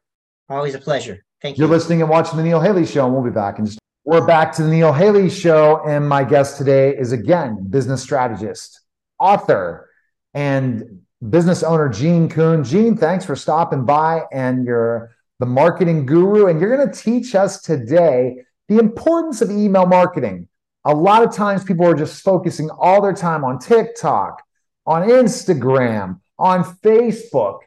[0.50, 1.26] Always a pleasure.
[1.42, 1.64] Thank you.
[1.64, 3.80] You're listening and watching the Neil Haley Show, and we'll be back in just.
[4.06, 8.82] We're back to the Neil Haley Show, and my guest today is again business strategist,
[9.20, 9.90] author,
[10.34, 12.64] and business owner Jean Kuhn.
[12.64, 17.36] Jean, thanks for stopping by, and you're the marketing guru, and you're going to teach
[17.36, 20.48] us today the importance of email marketing.
[20.86, 24.44] A lot of times, people are just focusing all their time on TikTok,
[24.86, 27.60] on Instagram, on Facebook,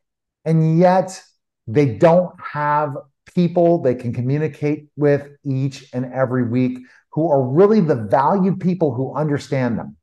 [0.45, 1.21] and yet
[1.67, 2.97] they don't have
[3.35, 6.79] people they can communicate with each and every week
[7.13, 9.98] who are really the valued people who understand them.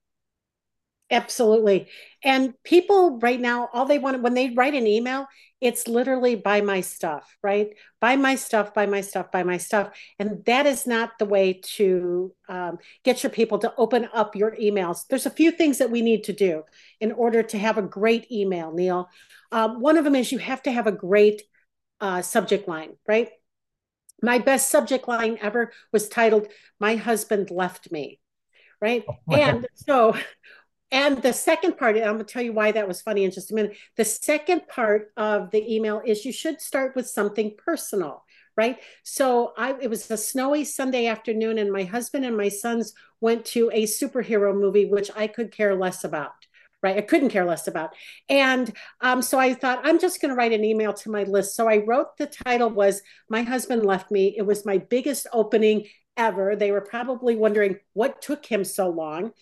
[1.12, 1.88] Absolutely.
[2.24, 5.28] And people right now, all they want when they write an email,
[5.62, 7.70] it's literally buy my stuff, right?
[8.02, 9.90] Buy my stuff, buy my stuff, buy my stuff.
[10.20, 14.56] And that is not the way to um, get your people to open up your
[14.56, 15.08] emails.
[15.08, 16.64] There's a few things that we need to do
[17.00, 19.08] in order to have a great email, Neil.
[19.52, 21.44] Um, one of them is you have to have a great
[22.02, 23.30] uh, subject line, right?
[24.22, 26.48] My best subject line ever was titled,
[26.80, 28.20] My Husband Left Me,
[28.82, 29.04] right?
[29.08, 30.16] Oh and so
[30.96, 33.52] and the second part, I'm going to tell you why that was funny in just
[33.52, 33.76] a minute.
[33.98, 38.24] The second part of the email is you should start with something personal,
[38.56, 38.80] right?
[39.04, 43.44] So I it was a snowy Sunday afternoon, and my husband and my sons went
[43.48, 46.32] to a superhero movie, which I could care less about.
[46.82, 47.90] Right, I couldn't care less about,
[48.30, 48.72] and
[49.02, 51.56] um, so I thought I'm just going to write an email to my list.
[51.56, 55.88] So I wrote the title was "My Husband Left Me." It was my biggest opening
[56.16, 56.56] ever.
[56.56, 59.34] They were probably wondering what took him so long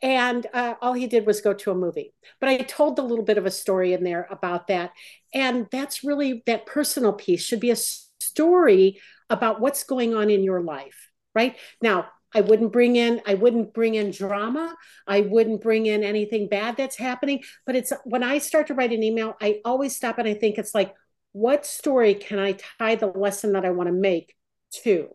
[0.00, 2.14] and uh, all he did was go to a movie.
[2.40, 4.92] But i told a little bit of a story in there about that.
[5.34, 10.42] And that's really that personal piece should be a story about what's going on in
[10.42, 11.56] your life right?
[11.80, 14.74] Now i wouldn't bring in i wouldn't bring in drama.
[15.06, 17.42] I wouldn't bring in anything bad that's happening.
[17.64, 20.58] But it's when i start to write an email i always stop and i think
[20.58, 20.94] it's like
[21.32, 24.34] what story can i tie the lesson that i want to make
[24.82, 25.08] to?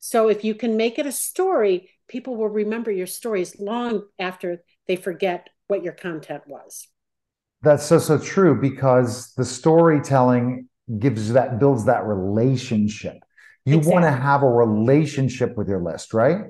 [0.00, 4.62] So if you can make it a story people will remember your stories long after
[4.86, 6.88] they forget what your content was.
[7.62, 13.16] That's so so true because the storytelling gives that builds that relationship.
[13.64, 13.92] You exactly.
[13.92, 16.42] want to have a relationship with your list, right?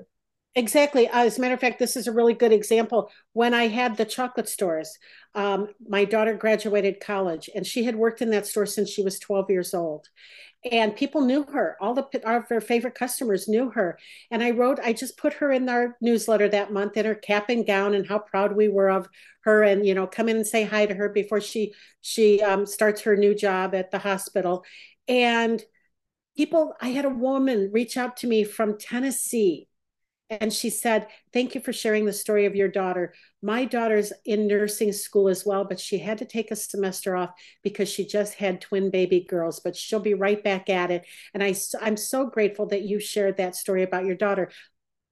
[0.57, 1.09] Exactly.
[1.09, 3.11] As a matter of fact, this is a really good example.
[3.33, 4.97] When I had the chocolate stores,
[5.35, 9.19] um, my daughter graduated college and she had worked in that store since she was
[9.19, 10.09] 12 years old
[10.73, 13.99] and people knew her all the our, our favorite customers knew her
[14.33, 17.51] and i wrote i just put her in our newsletter that month in her cap
[17.51, 19.09] and gown and how proud we were of
[19.43, 22.67] her and you know come in and say hi to her before she she um,
[22.67, 24.65] starts her new job at the hospital
[25.09, 25.63] and
[26.37, 29.69] people i had a woman reach out to me from tennessee
[30.31, 33.15] and she said, Thank you for sharing the story of your daughter.
[33.43, 37.31] My daughter's in nursing school as well, but she had to take a semester off
[37.63, 41.07] because she just had twin baby girls, but she'll be right back at it.
[41.35, 44.51] And I, I'm so grateful that you shared that story about your daughter.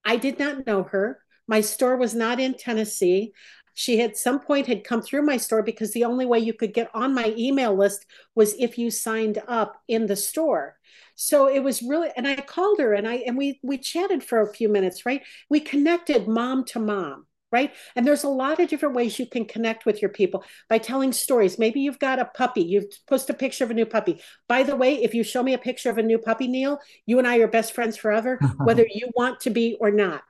[0.05, 1.21] I did not know her.
[1.47, 3.33] My store was not in Tennessee.
[3.75, 6.75] She at some point had come through my store because the only way you could
[6.75, 10.77] get on my email list was if you signed up in the store.
[11.15, 14.41] So it was really and i called her and i and we we chatted for
[14.41, 15.23] a few minutes right?
[15.49, 17.75] We connected mom to mom right?
[17.95, 21.13] And there's a lot of different ways you can connect with your people by telling
[21.13, 21.59] stories.
[21.59, 22.63] Maybe you've got a puppy.
[22.63, 24.23] You've post a picture of a new puppy.
[24.49, 27.19] By the way if you show me a picture of a new puppy neil you
[27.19, 30.23] and i are best friends forever whether you want to be or not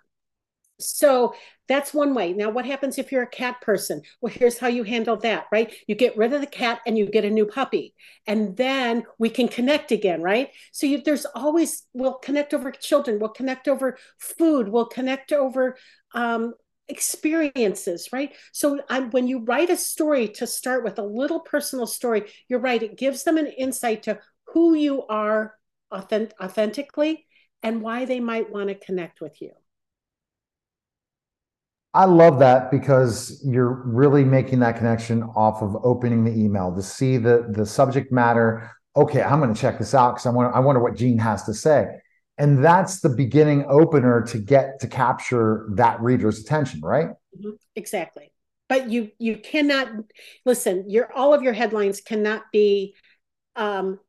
[0.78, 1.34] so
[1.68, 2.32] that's one way.
[2.32, 4.02] Now, what happens if you're a cat person?
[4.20, 5.72] Well, here's how you handle that, right?
[5.86, 7.94] You get rid of the cat and you get a new puppy,
[8.26, 10.50] and then we can connect again, right?
[10.72, 15.76] So you, there's always, we'll connect over children, we'll connect over food, we'll connect over
[16.14, 16.54] um,
[16.88, 18.34] experiences, right?
[18.52, 18.80] So
[19.12, 22.98] when you write a story to start with a little personal story, you're right, it
[22.98, 24.18] gives them an insight to
[24.48, 25.54] who you are
[25.90, 27.26] authentic, authentically
[27.62, 29.52] and why they might want to connect with you.
[31.94, 36.82] I love that because you're really making that connection off of opening the email to
[36.82, 38.70] see the the subject matter.
[38.96, 41.44] Okay, I'm going to check this out because I want I wonder what Jean has
[41.44, 41.86] to say,
[42.38, 47.08] and that's the beginning opener to get to capture that reader's attention, right?
[47.08, 47.50] Mm-hmm.
[47.76, 48.32] Exactly.
[48.68, 49.88] But you you cannot
[50.46, 50.88] listen.
[50.88, 52.94] Your all of your headlines cannot be
[53.54, 54.00] um,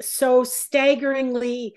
[0.00, 1.74] so staggeringly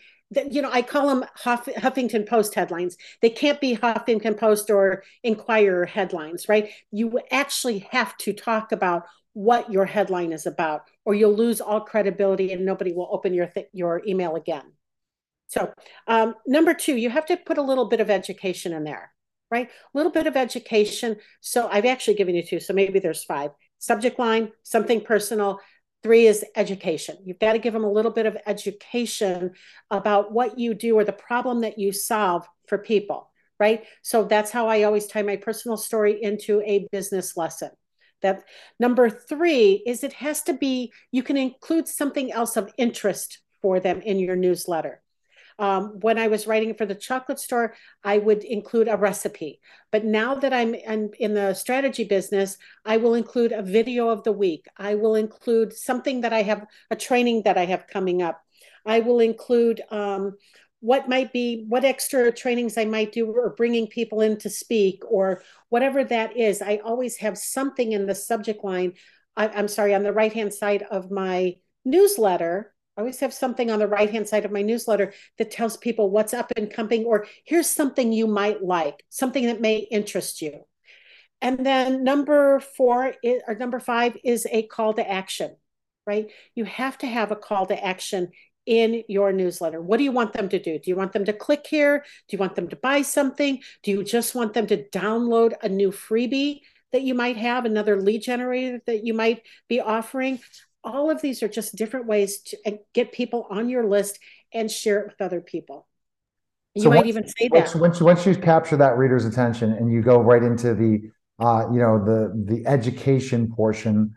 [0.50, 2.98] you know, I call them Huff, Huffington Post headlines.
[3.22, 6.70] They can't be Huffington Post or Inquirer headlines, right?
[6.92, 9.04] You actually have to talk about
[9.34, 13.48] what your headline is about, or you'll lose all credibility and nobody will open your
[13.48, 14.74] th- your email again.
[15.48, 15.74] So,
[16.08, 19.14] um, number two, you have to put a little bit of education in there,
[19.50, 19.68] right?
[19.68, 21.18] A little bit of education.
[21.42, 23.52] So, I've actually given you two, so maybe there's five.
[23.78, 25.60] Subject line, something personal,
[26.04, 27.18] Three is education.
[27.24, 29.52] You've got to give them a little bit of education
[29.92, 33.30] about what you do or the problem that you solve for people,
[33.60, 33.84] right?
[34.02, 37.70] So that's how I always tie my personal story into a business lesson.
[38.22, 38.44] That
[38.80, 43.80] number three is it has to be, you can include something else of interest for
[43.80, 45.01] them in your newsletter.
[45.62, 49.62] Um, when I was writing for the chocolate store, I would include a recipe.
[49.92, 54.24] But now that I'm in, in the strategy business, I will include a video of
[54.24, 54.66] the week.
[54.76, 58.42] I will include something that I have, a training that I have coming up.
[58.88, 60.36] I will include um,
[60.80, 65.04] what might be what extra trainings I might do or bringing people in to speak
[65.08, 66.64] or whatever that is.
[66.64, 68.94] I always have something in the subject line.
[69.38, 72.74] I, I'm sorry, on the right hand side of my newsletter.
[73.02, 76.12] I always have something on the right hand side of my newsletter that tells people
[76.12, 80.68] what's up and coming, or here's something you might like, something that may interest you.
[81.42, 85.56] And then number four is, or number five is a call to action,
[86.06, 86.30] right?
[86.54, 88.28] You have to have a call to action
[88.68, 89.82] in your newsletter.
[89.82, 90.78] What do you want them to do?
[90.78, 92.06] Do you want them to click here?
[92.28, 93.64] Do you want them to buy something?
[93.82, 96.60] Do you just want them to download a new freebie
[96.92, 100.40] that you might have, another lead generator that you might be offering?
[100.84, 104.20] All of these are just different ways to uh, get people on your list
[104.54, 105.88] and share it with other people.
[106.74, 107.80] You so might once, even say once, that.
[107.80, 111.80] Once, once you capture that reader's attention and you go right into the uh, you
[111.80, 114.14] know the the education portion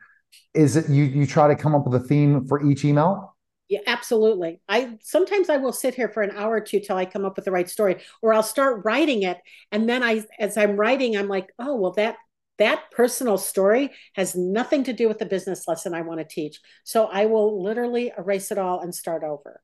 [0.53, 3.35] is it you you try to come up with a theme for each email
[3.69, 7.05] yeah absolutely i sometimes i will sit here for an hour or two till i
[7.05, 9.39] come up with the right story or i'll start writing it
[9.73, 12.17] and then i as i'm writing i'm like oh well that
[12.59, 16.61] that personal story has nothing to do with the business lesson i want to teach.
[16.85, 19.61] So i will literally erase it all and start over.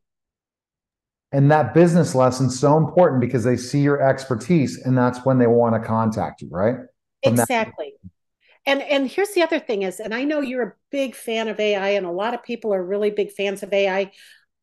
[1.33, 5.47] And that business lesson so important because they see your expertise and that's when they
[5.47, 6.77] want to contact you right?
[7.23, 8.11] Exactly that.
[8.67, 11.61] and and here's the other thing is and i know you're a big fan of
[11.61, 14.11] ai and a lot of people are really big fans of ai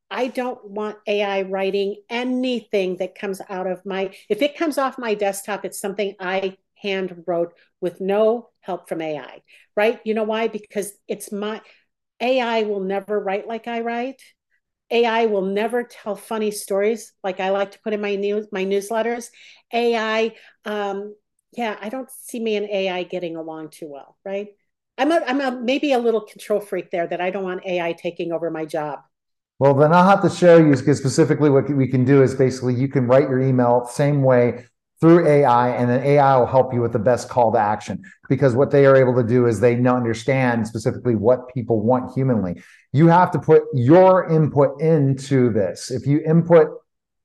[0.09, 0.27] i.
[0.27, 5.13] Don't want ai writing anything that comes out of my if it comes off my
[5.13, 9.41] desktop it's something i hand wrote with no help from ai
[9.75, 11.61] right you know why because it's my
[12.21, 14.21] ai will never write like i write
[14.89, 18.63] AI will never tell funny stories like I like to put in my news my
[18.63, 19.29] newsletters.
[19.73, 21.13] AI um,
[21.51, 24.49] yeah, I don't see me and AI getting along too well, right?
[24.97, 27.93] I'm a, I'm a maybe a little control freak there that I don't want AI
[27.93, 28.99] taking over my job.
[29.59, 32.75] Well, then I'll have to show you because specifically what we can do is basically
[32.75, 34.65] you can write your email same way
[34.99, 38.03] through AI, and then AI will help you with the best call to action.
[38.29, 42.61] Because what they are able to do is they understand specifically what people want humanly.
[42.93, 45.91] You have to put your input into this.
[45.91, 46.69] If you input,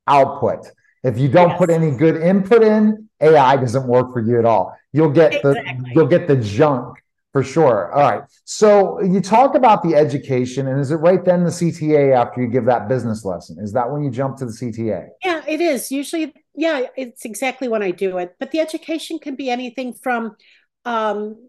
[0.07, 0.67] output.
[1.03, 1.59] If you don't yes.
[1.59, 4.77] put any good input in, AI doesn't work for you at all.
[4.93, 5.63] You'll get exactly.
[5.63, 7.02] the you'll get the junk
[7.33, 7.93] for sure.
[7.93, 8.23] All right.
[8.45, 12.49] So you talk about the education, and is it right then the CTA after you
[12.49, 13.57] give that business lesson?
[13.61, 15.09] Is that when you jump to the CTA?
[15.25, 15.91] Yeah, it is.
[15.91, 18.37] Usually, yeah, it's exactly when I do it.
[18.39, 20.37] But the education can be anything from
[20.85, 21.49] um,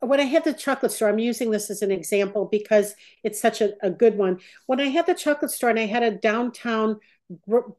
[0.00, 3.60] when I had the chocolate store, I'm using this as an example because it's such
[3.60, 4.40] a, a good one.
[4.66, 7.00] When I had the chocolate store and I had a downtown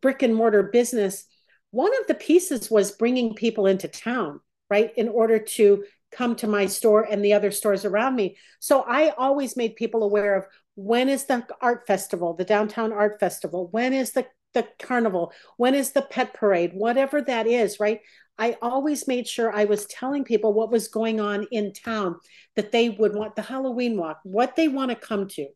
[0.01, 1.25] brick and mortar business,
[1.71, 4.39] one of the pieces was bringing people into town,
[4.69, 5.83] right, in order to
[6.15, 8.37] come to my store and the other stores around me.
[8.59, 10.45] So I always made people aware of
[10.75, 15.75] when is the art festival, the downtown art festival, when is the the carnival, when
[15.75, 17.99] is the pet parade, whatever that is, right?
[18.37, 22.15] I always made sure I was telling people what was going on in town,
[22.55, 25.47] that they would want the Halloween walk, what they want to come to,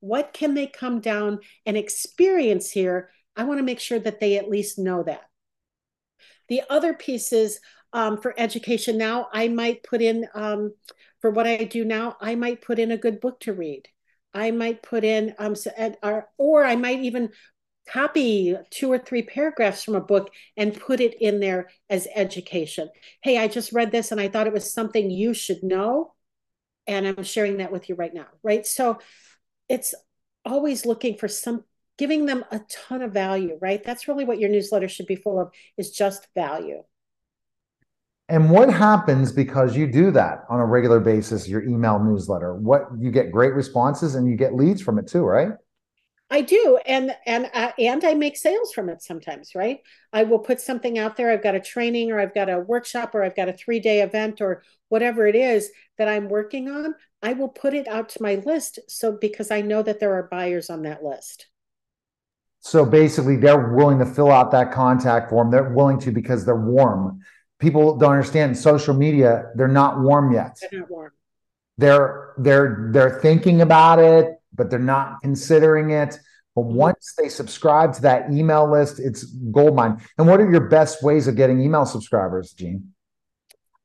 [0.00, 3.10] what can they come down and experience here.
[3.36, 5.22] I want to make sure that they at least know that.
[6.48, 7.60] The other pieces
[7.92, 10.74] um, for education now, I might put in, um,
[11.20, 13.88] for what I do now, I might put in a good book to read.
[14.34, 15.70] I might put in, um, so,
[16.02, 17.30] or, or I might even
[17.88, 22.88] copy two or three paragraphs from a book and put it in there as education.
[23.22, 26.14] Hey, I just read this and I thought it was something you should know.
[26.86, 28.26] And I'm sharing that with you right now.
[28.42, 28.66] Right.
[28.66, 28.98] So
[29.68, 29.94] it's
[30.44, 31.64] always looking for some
[31.98, 33.82] giving them a ton of value, right?
[33.82, 36.84] That's really what your newsletter should be full of is just value.
[38.28, 42.54] And what happens because you do that on a regular basis, your email newsletter?
[42.54, 45.52] What you get great responses and you get leads from it too, right?
[46.30, 49.80] I do, and and uh, and I make sales from it sometimes, right?
[50.12, 51.30] I will put something out there.
[51.30, 54.02] I've got a training, or I've got a workshop, or I've got a three day
[54.02, 56.94] event, or whatever it is that I'm working on.
[57.22, 60.28] I will put it out to my list, so because I know that there are
[60.30, 61.46] buyers on that list.
[62.60, 65.50] So basically, they're willing to fill out that contact form.
[65.50, 67.20] They're willing to because they're warm.
[67.58, 69.50] People don't understand social media.
[69.54, 70.58] They're not warm yet.
[70.70, 71.12] They're not warm.
[71.76, 76.18] They're they're they're thinking about it, but they're not considering it.
[76.54, 76.74] But mm-hmm.
[76.74, 80.00] once they subscribe to that email list, it's gold mine.
[80.18, 82.94] And what are your best ways of getting email subscribers, Jean?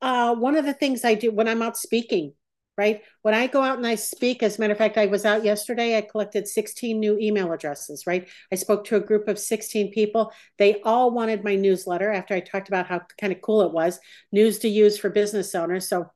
[0.01, 2.33] Uh, one of the things I do when I'm out speaking,
[2.77, 3.01] right?
[3.21, 5.43] When I go out and I speak, as a matter of fact, I was out
[5.43, 8.27] yesterday, I collected 16 new email addresses, right?
[8.51, 10.31] I spoke to a group of 16 people.
[10.57, 13.99] They all wanted my newsletter after I talked about how kind of cool it was,
[14.31, 15.87] news to use for business owners.
[15.87, 16.07] So,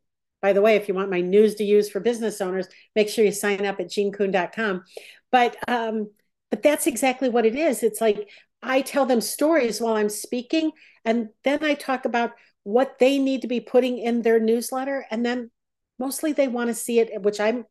[0.42, 3.26] by the way, if you want my news to use for business owners, make sure
[3.26, 4.84] you sign up at jeankuhn.com.
[5.32, 6.12] But um,
[6.50, 7.84] but that's exactly what it is.
[7.84, 8.30] It's like
[8.62, 10.72] I tell them stories while I'm speaking,
[11.06, 12.32] and then I talk about
[12.64, 15.06] what they need to be putting in their newsletter.
[15.10, 15.52] And then
[16.00, 17.66] mostly they want to see it, which I'm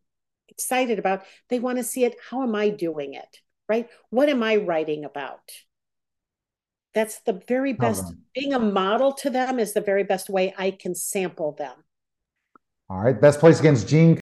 [0.49, 1.23] excited about.
[1.49, 2.17] They want to see it.
[2.31, 3.41] How am I doing it?
[3.69, 3.89] Right?
[4.11, 5.41] What am I writing about?
[6.95, 8.15] That's the very best.
[8.35, 11.85] Being a model to them is the very best way I can sample them.
[12.89, 13.21] All right.
[13.21, 14.19] Best place against Jean